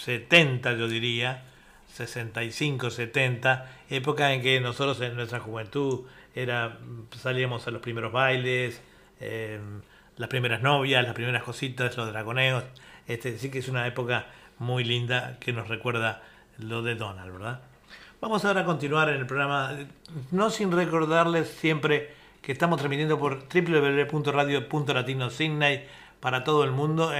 [0.00, 1.44] 70, yo diría,
[1.92, 6.78] 65, 70, época en que nosotros en nuestra juventud era,
[7.14, 8.80] salíamos a los primeros bailes,
[10.16, 12.64] las primeras novias, las primeras cositas, los dragoneos.
[13.06, 14.26] Este, sí que es una época
[14.58, 16.22] muy linda que nos recuerda
[16.58, 17.60] lo de Donald, ¿verdad?
[18.20, 19.76] Vamos ahora a continuar en el programa,
[20.30, 22.10] no sin recordarles siempre
[22.40, 25.84] que estamos transmitiendo por www.radio.latino Sydney
[26.20, 27.12] para todo el mundo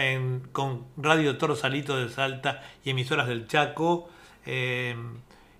[0.53, 4.09] con Radio Toro Salito de Salta y emisoras del Chaco.
[4.47, 4.97] eh,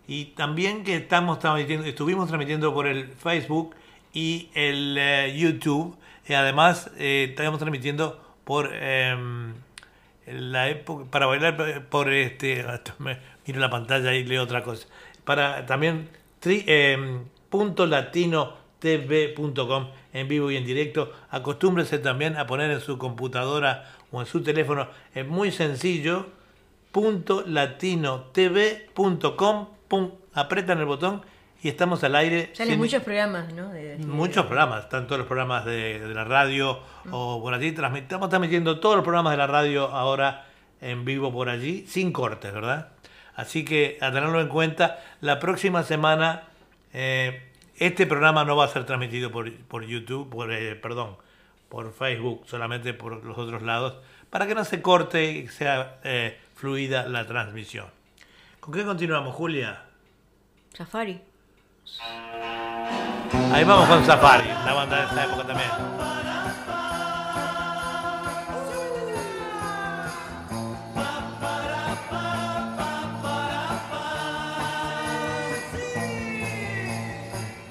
[0.09, 3.75] y también que estamos transmitiendo, estuvimos transmitiendo por el Facebook
[4.13, 5.97] y el eh, YouTube.
[6.29, 9.55] Y además eh, estamos transmitiendo por em,
[10.27, 12.65] la época para bailar por este
[13.47, 14.87] miro la pantalla y leo otra cosa
[15.25, 16.09] para también
[16.43, 17.21] tri- eh,
[17.51, 21.13] punto latinotv.com en vivo y en directo.
[21.31, 24.89] Acostúmbrese también a poner en su computadora o en su teléfono.
[25.15, 26.27] Es muy sencillo.
[26.93, 29.67] Punto latinotv.com.
[29.89, 31.23] Pum, apretan el botón
[31.67, 32.51] y estamos al aire.
[32.53, 33.71] Salen muchos programas, ¿no?
[33.71, 36.79] De- de- Muchos programas, están todos los programas de, la radio
[37.11, 37.75] o por allí.
[37.77, 40.47] Estamos transmitiendo todos los programas de la radio ahora
[40.81, 42.91] en vivo por allí, sin cortes, ¿verdad?
[43.35, 46.45] Así que a tenerlo en cuenta, la próxima semana
[46.93, 51.17] eh, este programa no va a ser transmitido por, por YouTube, por, eh, perdón,
[51.69, 53.95] por Facebook, solamente por los otros lados,
[54.31, 57.87] para que no se corte y sea eh, fluida la transmisión.
[58.61, 59.83] ¿Con qué continuamos, Julia?
[60.73, 61.21] Safari.
[63.53, 65.71] Ahí vamos con Safari, la banda de esa época también.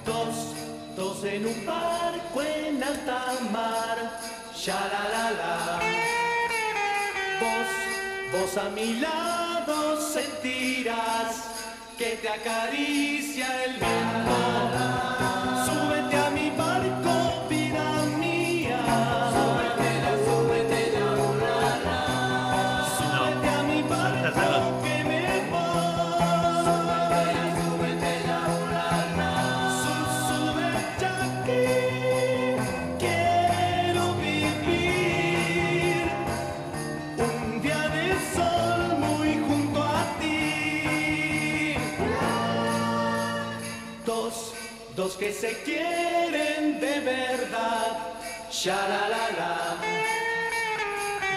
[0.05, 0.55] Dos,
[0.95, 3.97] dos en un barco en alta mar,
[4.63, 5.79] ya la la la.
[7.41, 7.69] Vos,
[8.31, 11.54] vos a mi lado sentirás
[11.97, 14.35] que te acaricia el viento.
[15.65, 17.34] Súbete a mi barco,
[45.39, 47.97] se quieren de verdad,
[48.63, 49.55] ya la la la.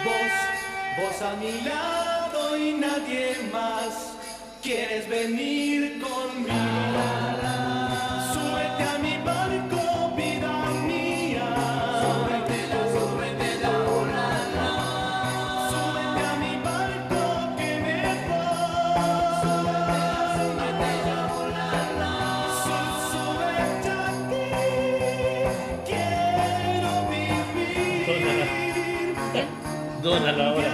[0.05, 0.33] Vos,
[0.97, 4.13] vos a mi lado y nadie más,
[4.61, 7.03] quieres venir conmigo.
[8.33, 10.53] Súbete a mi barco, vida
[10.87, 11.47] mía.
[12.01, 12.38] Súbete,
[30.19, 30.71] Póngalo ahora.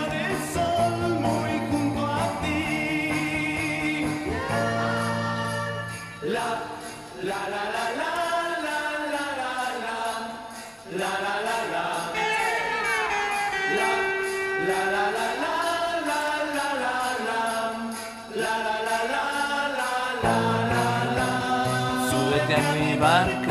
[22.10, 23.45] Súbete a mi barco.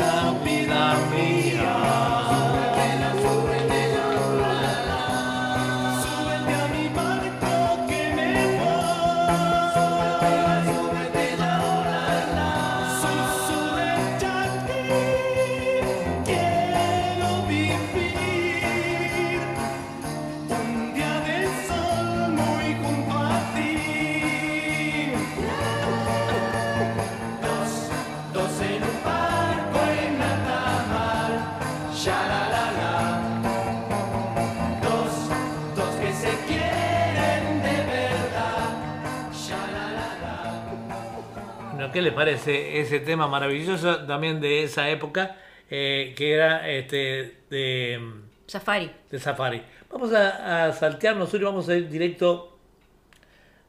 [42.15, 45.36] Parece ese tema maravilloso también de esa época
[45.70, 48.01] eh, que era este de
[48.47, 48.91] Safari?
[49.11, 49.62] De Safari.
[49.91, 52.59] Vamos a, a saltearnos hoy, vamos a ir directo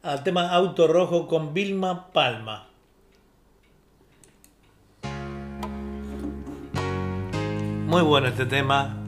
[0.04, 2.70] al tema Auto Rojo con Vilma Palma.
[7.88, 9.05] Muy bueno este tema.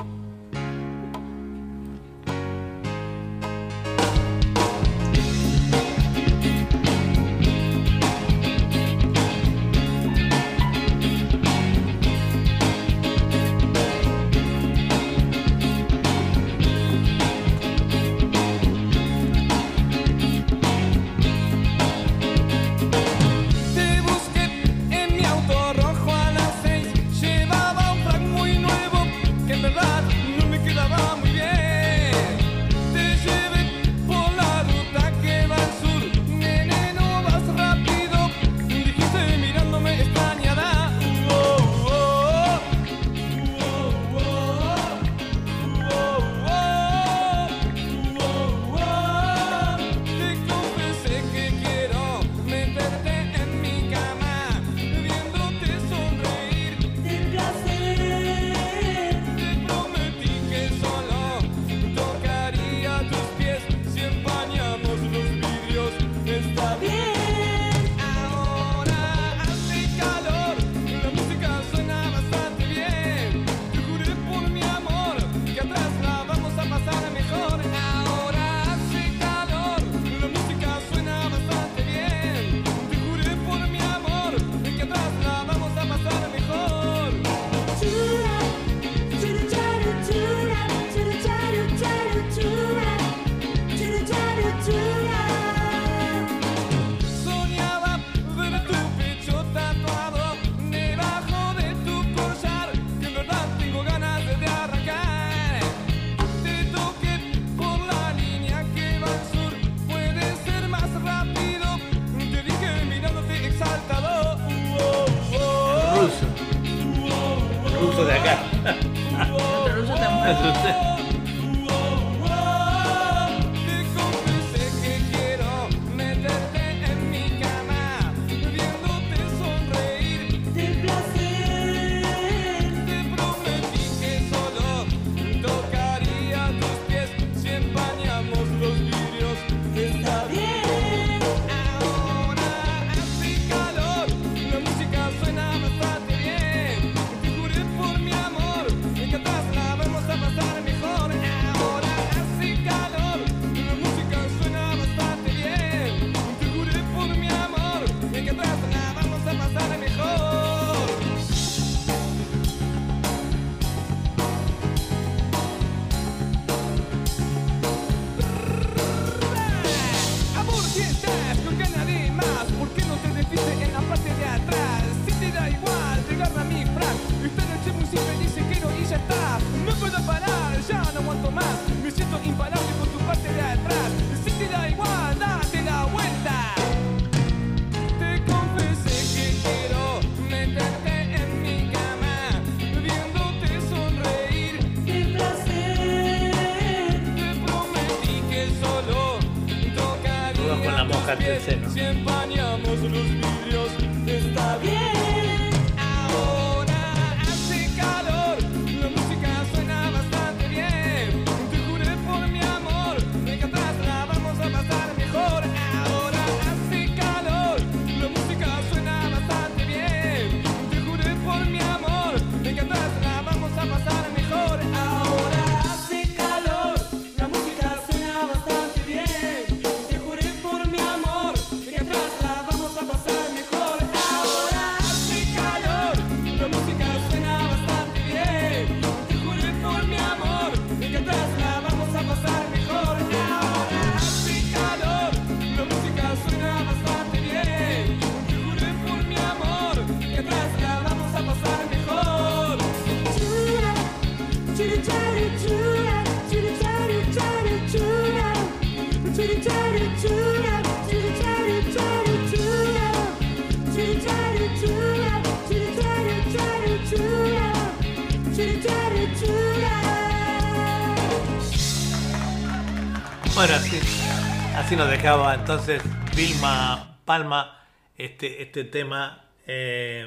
[275.08, 275.82] Dejaba entonces
[276.18, 277.66] Vilma Palma
[277.98, 280.06] este, este tema eh,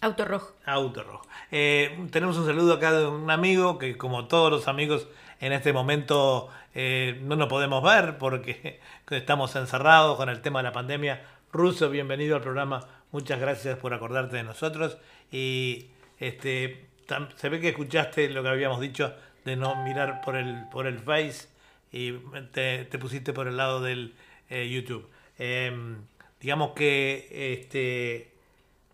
[0.00, 0.54] Auto rojo.
[0.64, 1.26] Auto Rojo.
[1.50, 5.08] Eh, tenemos un saludo acá de un amigo que como todos los amigos
[5.40, 8.78] en este momento eh, no nos podemos ver porque
[9.10, 11.24] estamos encerrados con el tema de la pandemia.
[11.52, 12.86] Ruso, bienvenido al programa.
[13.10, 14.96] Muchas gracias por acordarte de nosotros.
[15.32, 15.88] Y
[16.20, 16.86] este
[17.34, 19.12] se ve que escuchaste lo que habíamos dicho
[19.44, 21.57] de no mirar por el, por el Face
[21.92, 22.12] y
[22.52, 24.14] te, te pusiste por el lado del
[24.50, 25.08] eh, YouTube.
[25.38, 25.96] Em,
[26.40, 27.28] digamos que
[27.60, 28.32] este,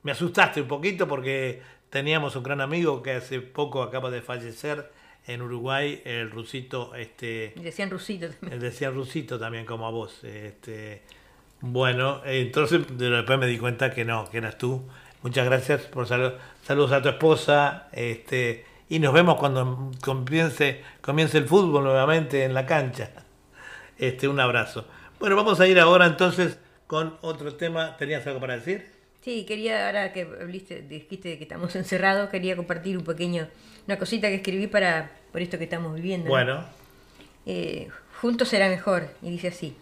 [0.02, 4.90] me asustaste un poquito porque teníamos un gran amigo que hace poco acaba de fallecer
[5.26, 8.52] en Uruguay, el rusito, este, decían rusito también.
[8.52, 10.22] él decía rusito también como a vos.
[10.22, 11.02] Este,
[11.60, 14.86] bueno, entonces de- después me di cuenta que no, que eras tú.
[15.22, 16.34] Muchas gracias por saludos.
[16.62, 17.88] Saludos a tu esposa.
[17.92, 23.10] Este, y nos vemos cuando comience, comience el fútbol nuevamente en la cancha.
[23.98, 24.86] Este, un abrazo.
[25.20, 27.96] Bueno, vamos a ir ahora entonces con otro tema.
[27.96, 28.92] ¿Tenías algo para decir?
[29.22, 33.48] Sí, quería, ahora que habliste, dijiste que estamos encerrados, quería compartir un pequeño,
[33.86, 36.26] una cosita que escribí para, por esto que estamos viviendo.
[36.26, 36.30] ¿no?
[36.30, 36.64] Bueno,
[37.46, 37.88] Eh,
[38.20, 39.76] juntos será mejor, y dice así.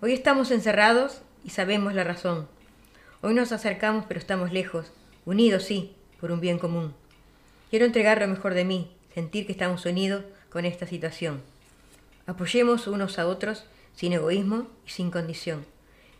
[0.00, 2.48] Hoy estamos encerrados y sabemos la razón.
[3.22, 4.92] Hoy nos acercamos pero estamos lejos,
[5.24, 6.94] unidos sí, por un bien común.
[7.70, 11.42] Quiero entregar lo mejor de mí, sentir que estamos unidos con esta situación.
[12.26, 13.64] Apoyemos unos a otros
[13.94, 15.64] sin egoísmo y sin condición.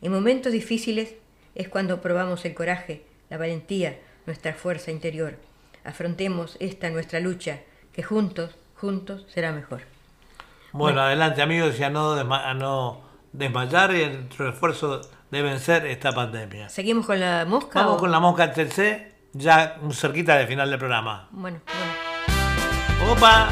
[0.03, 1.15] En momentos difíciles
[1.55, 5.37] es cuando probamos el coraje, la valentía, nuestra fuerza interior.
[5.85, 7.61] Afrontemos esta nuestra lucha,
[7.93, 9.83] que juntos, juntos será mejor.
[10.73, 13.01] bueno, adelante amigos y a no, a no
[13.33, 15.01] desmayar en nuestro esfuerzo
[15.31, 16.69] de vencer esta pandemia.
[16.69, 17.81] ¿Seguimos con la mosca?
[17.81, 21.29] Vamos o- con la mosca TC, ya cerquita del final del programa.
[21.31, 23.13] Bueno, bueno.
[23.13, 23.49] ¡Opa!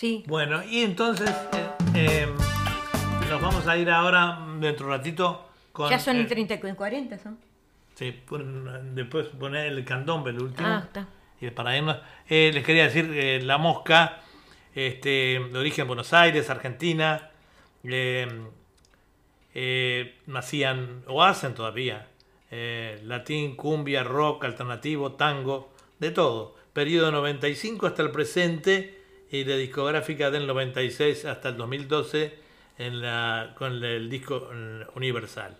[0.00, 0.24] Sí.
[0.26, 2.26] Bueno, y entonces eh, eh,
[3.28, 5.90] nos vamos a ir ahora dentro de un ratito con.
[5.90, 7.38] Ya son eh, y 30 y 40, son.
[7.96, 10.66] sí, pon- después poner el candombe, el último.
[10.66, 11.06] Ah, está.
[11.38, 11.98] Y para irnos,
[12.30, 14.22] eh, les quería decir, La Mosca,
[14.74, 17.30] este, de origen Buenos Aires, Argentina,
[20.26, 22.08] nacían, o hacen todavía,
[23.02, 26.54] latín, cumbia, rock, alternativo, tango, de todo.
[26.72, 28.99] Periodo 95 hasta el presente
[29.30, 32.34] y de discográfica del 96 hasta el 2012
[32.78, 35.56] en la, con el disco eh, Universal.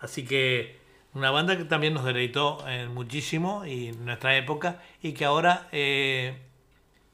[0.00, 0.78] Así que
[1.14, 5.68] una banda que también nos deleitó eh, muchísimo y en nuestra época y que ahora
[5.72, 6.38] eh,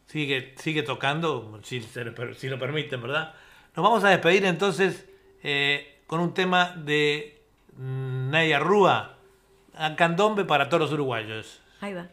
[0.06, 1.80] sigue, sigue tocando, si
[2.48, 3.34] lo permiten, ¿verdad?
[3.74, 5.06] Nos vamos a despedir entonces
[5.42, 7.42] eh, con un tema de
[7.76, 9.16] mm, Naya Rúa,
[9.74, 11.60] a candombe para todos los uruguayos.
[11.80, 12.08] Ahí va.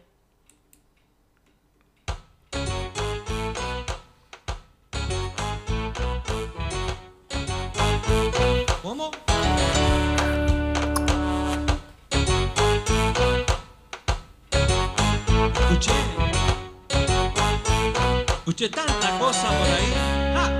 [18.46, 19.94] Escuché tanta cosa por ahí.
[20.36, 20.50] ¡Ah!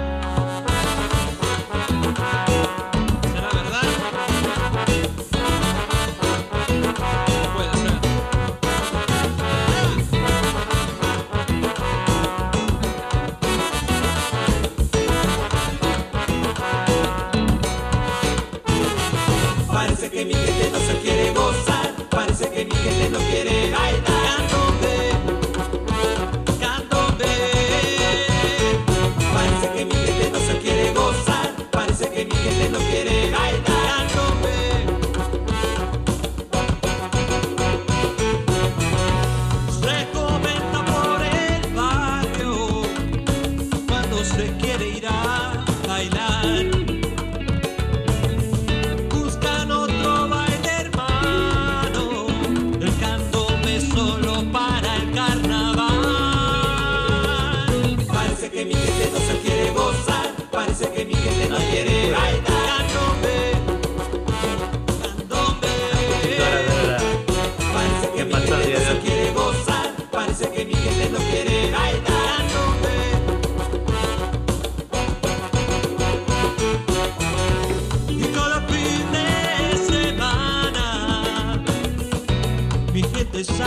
[3.31, 3.82] ¿Será verdad?
[7.43, 8.01] No puede ser.
[19.70, 24.14] Parece que mi gente no se quiere gozar, parece que mi gente no quiere bailar.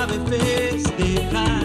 [0.07, 1.56] mi face they hide.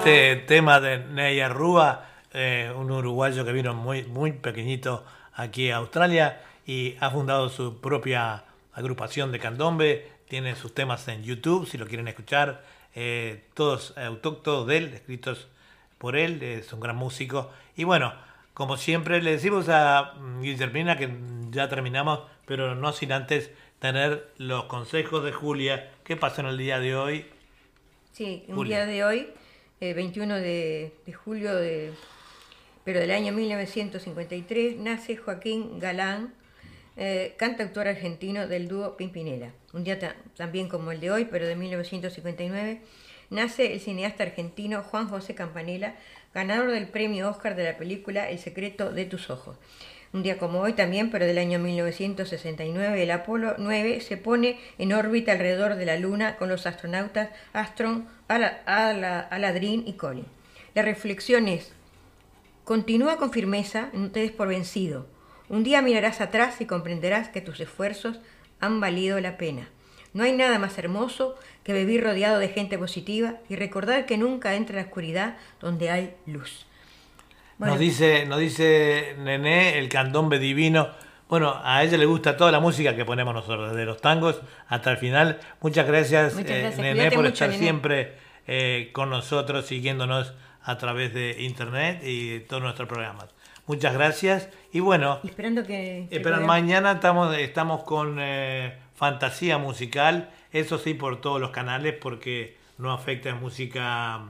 [0.00, 5.04] Este tema de Ney Rúa, eh, un uruguayo que vino muy, muy pequeñito
[5.34, 11.22] aquí a Australia y ha fundado su propia agrupación de candombe, tiene sus temas en
[11.22, 12.64] YouTube, si lo quieren escuchar,
[12.94, 15.48] eh, todos autóctonos de él, escritos
[15.98, 17.50] por él, es un gran músico.
[17.76, 18.14] Y bueno,
[18.54, 21.10] como siempre le decimos a mm, Guillermina que
[21.50, 23.50] ya terminamos, pero no sin antes
[23.80, 27.26] tener los consejos de Julia, qué pasó en el día de hoy.
[28.12, 28.86] Sí, un Julia.
[28.86, 29.28] día de hoy,
[29.80, 30.92] eh, 21 de,
[31.24, 31.92] julio, de,
[32.84, 36.34] pero del año 1953, nace Joaquín Galán,
[36.96, 39.52] eh, cantautor argentino del dúo Pimpinela.
[39.72, 42.80] Un día ta- también como el de hoy, pero de 1959,
[43.30, 45.96] nace el cineasta argentino Juan José Campanella,
[46.34, 49.56] ganador del premio Oscar de la película El secreto de tus ojos.
[50.12, 54.92] Un día como hoy también, pero del año 1969, el Apolo 9 se pone en
[54.92, 60.26] órbita alrededor de la Luna con los astronautas Astron, Ala- Ala- Aladrin y Collins.
[60.74, 61.72] La reflexión es,
[62.64, 65.06] continúa con firmeza, no te des por vencido.
[65.48, 68.18] Un día mirarás atrás y comprenderás que tus esfuerzos
[68.60, 69.68] han valido la pena.
[70.12, 74.54] No hay nada más hermoso que vivir rodeado de gente positiva y recordar que nunca
[74.54, 76.66] entra la oscuridad donde hay luz.
[77.60, 77.74] Bueno.
[77.74, 80.88] Nos dice, nos dice Nené, el candombe divino.
[81.28, 84.90] Bueno, a ella le gusta toda la música que ponemos nosotros, desde los tangos hasta
[84.92, 85.38] el final.
[85.60, 86.74] Muchas gracias, Muchas eh.
[86.78, 87.60] Nené, por mucho, estar Nené.
[87.60, 88.14] siempre
[88.46, 90.32] eh, con nosotros, siguiéndonos
[90.62, 93.26] a través de internet y todos nuestros programas.
[93.66, 94.48] Muchas gracias.
[94.72, 96.08] Y bueno, esperando que...
[96.42, 102.90] mañana estamos, estamos con eh, fantasía musical, eso sí por todos los canales porque no
[102.90, 104.22] afecta en música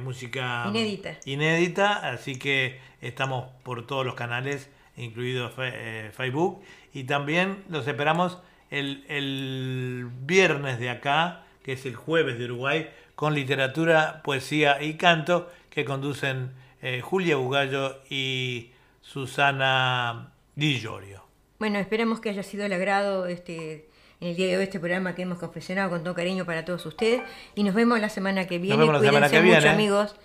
[0.00, 1.18] música Inédita.
[1.24, 6.62] inédita, así que estamos por todos los canales, incluido eh, Facebook,
[6.92, 8.38] y también los esperamos
[8.70, 14.94] el, el viernes de acá, que es el jueves de Uruguay, con literatura, poesía y
[14.94, 16.52] canto que conducen
[16.82, 21.24] eh, Julia Bugallo y Susana Di Llorio.
[21.58, 23.88] Bueno, esperamos que haya sido el agrado este,
[24.24, 26.84] en el día de hoy este programa que hemos confeccionado con todo cariño para todos
[26.86, 27.20] ustedes.
[27.54, 28.78] Y nos vemos la semana que viene.
[28.78, 29.74] vemos la semana Cuídense que mucho, viene.
[29.74, 30.16] amigos.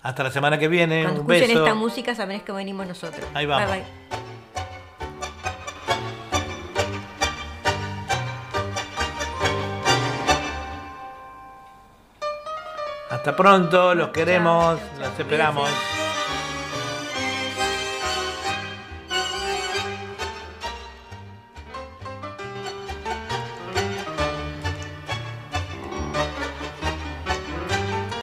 [0.00, 1.64] Hasta la semana que viene, Cuando un escuchen beso.
[1.64, 3.22] esta música sabrán que venimos nosotros.
[3.34, 3.70] Ahí vamos.
[3.70, 4.18] Bye, bye.
[13.10, 15.68] Hasta pronto, los queremos, los esperamos.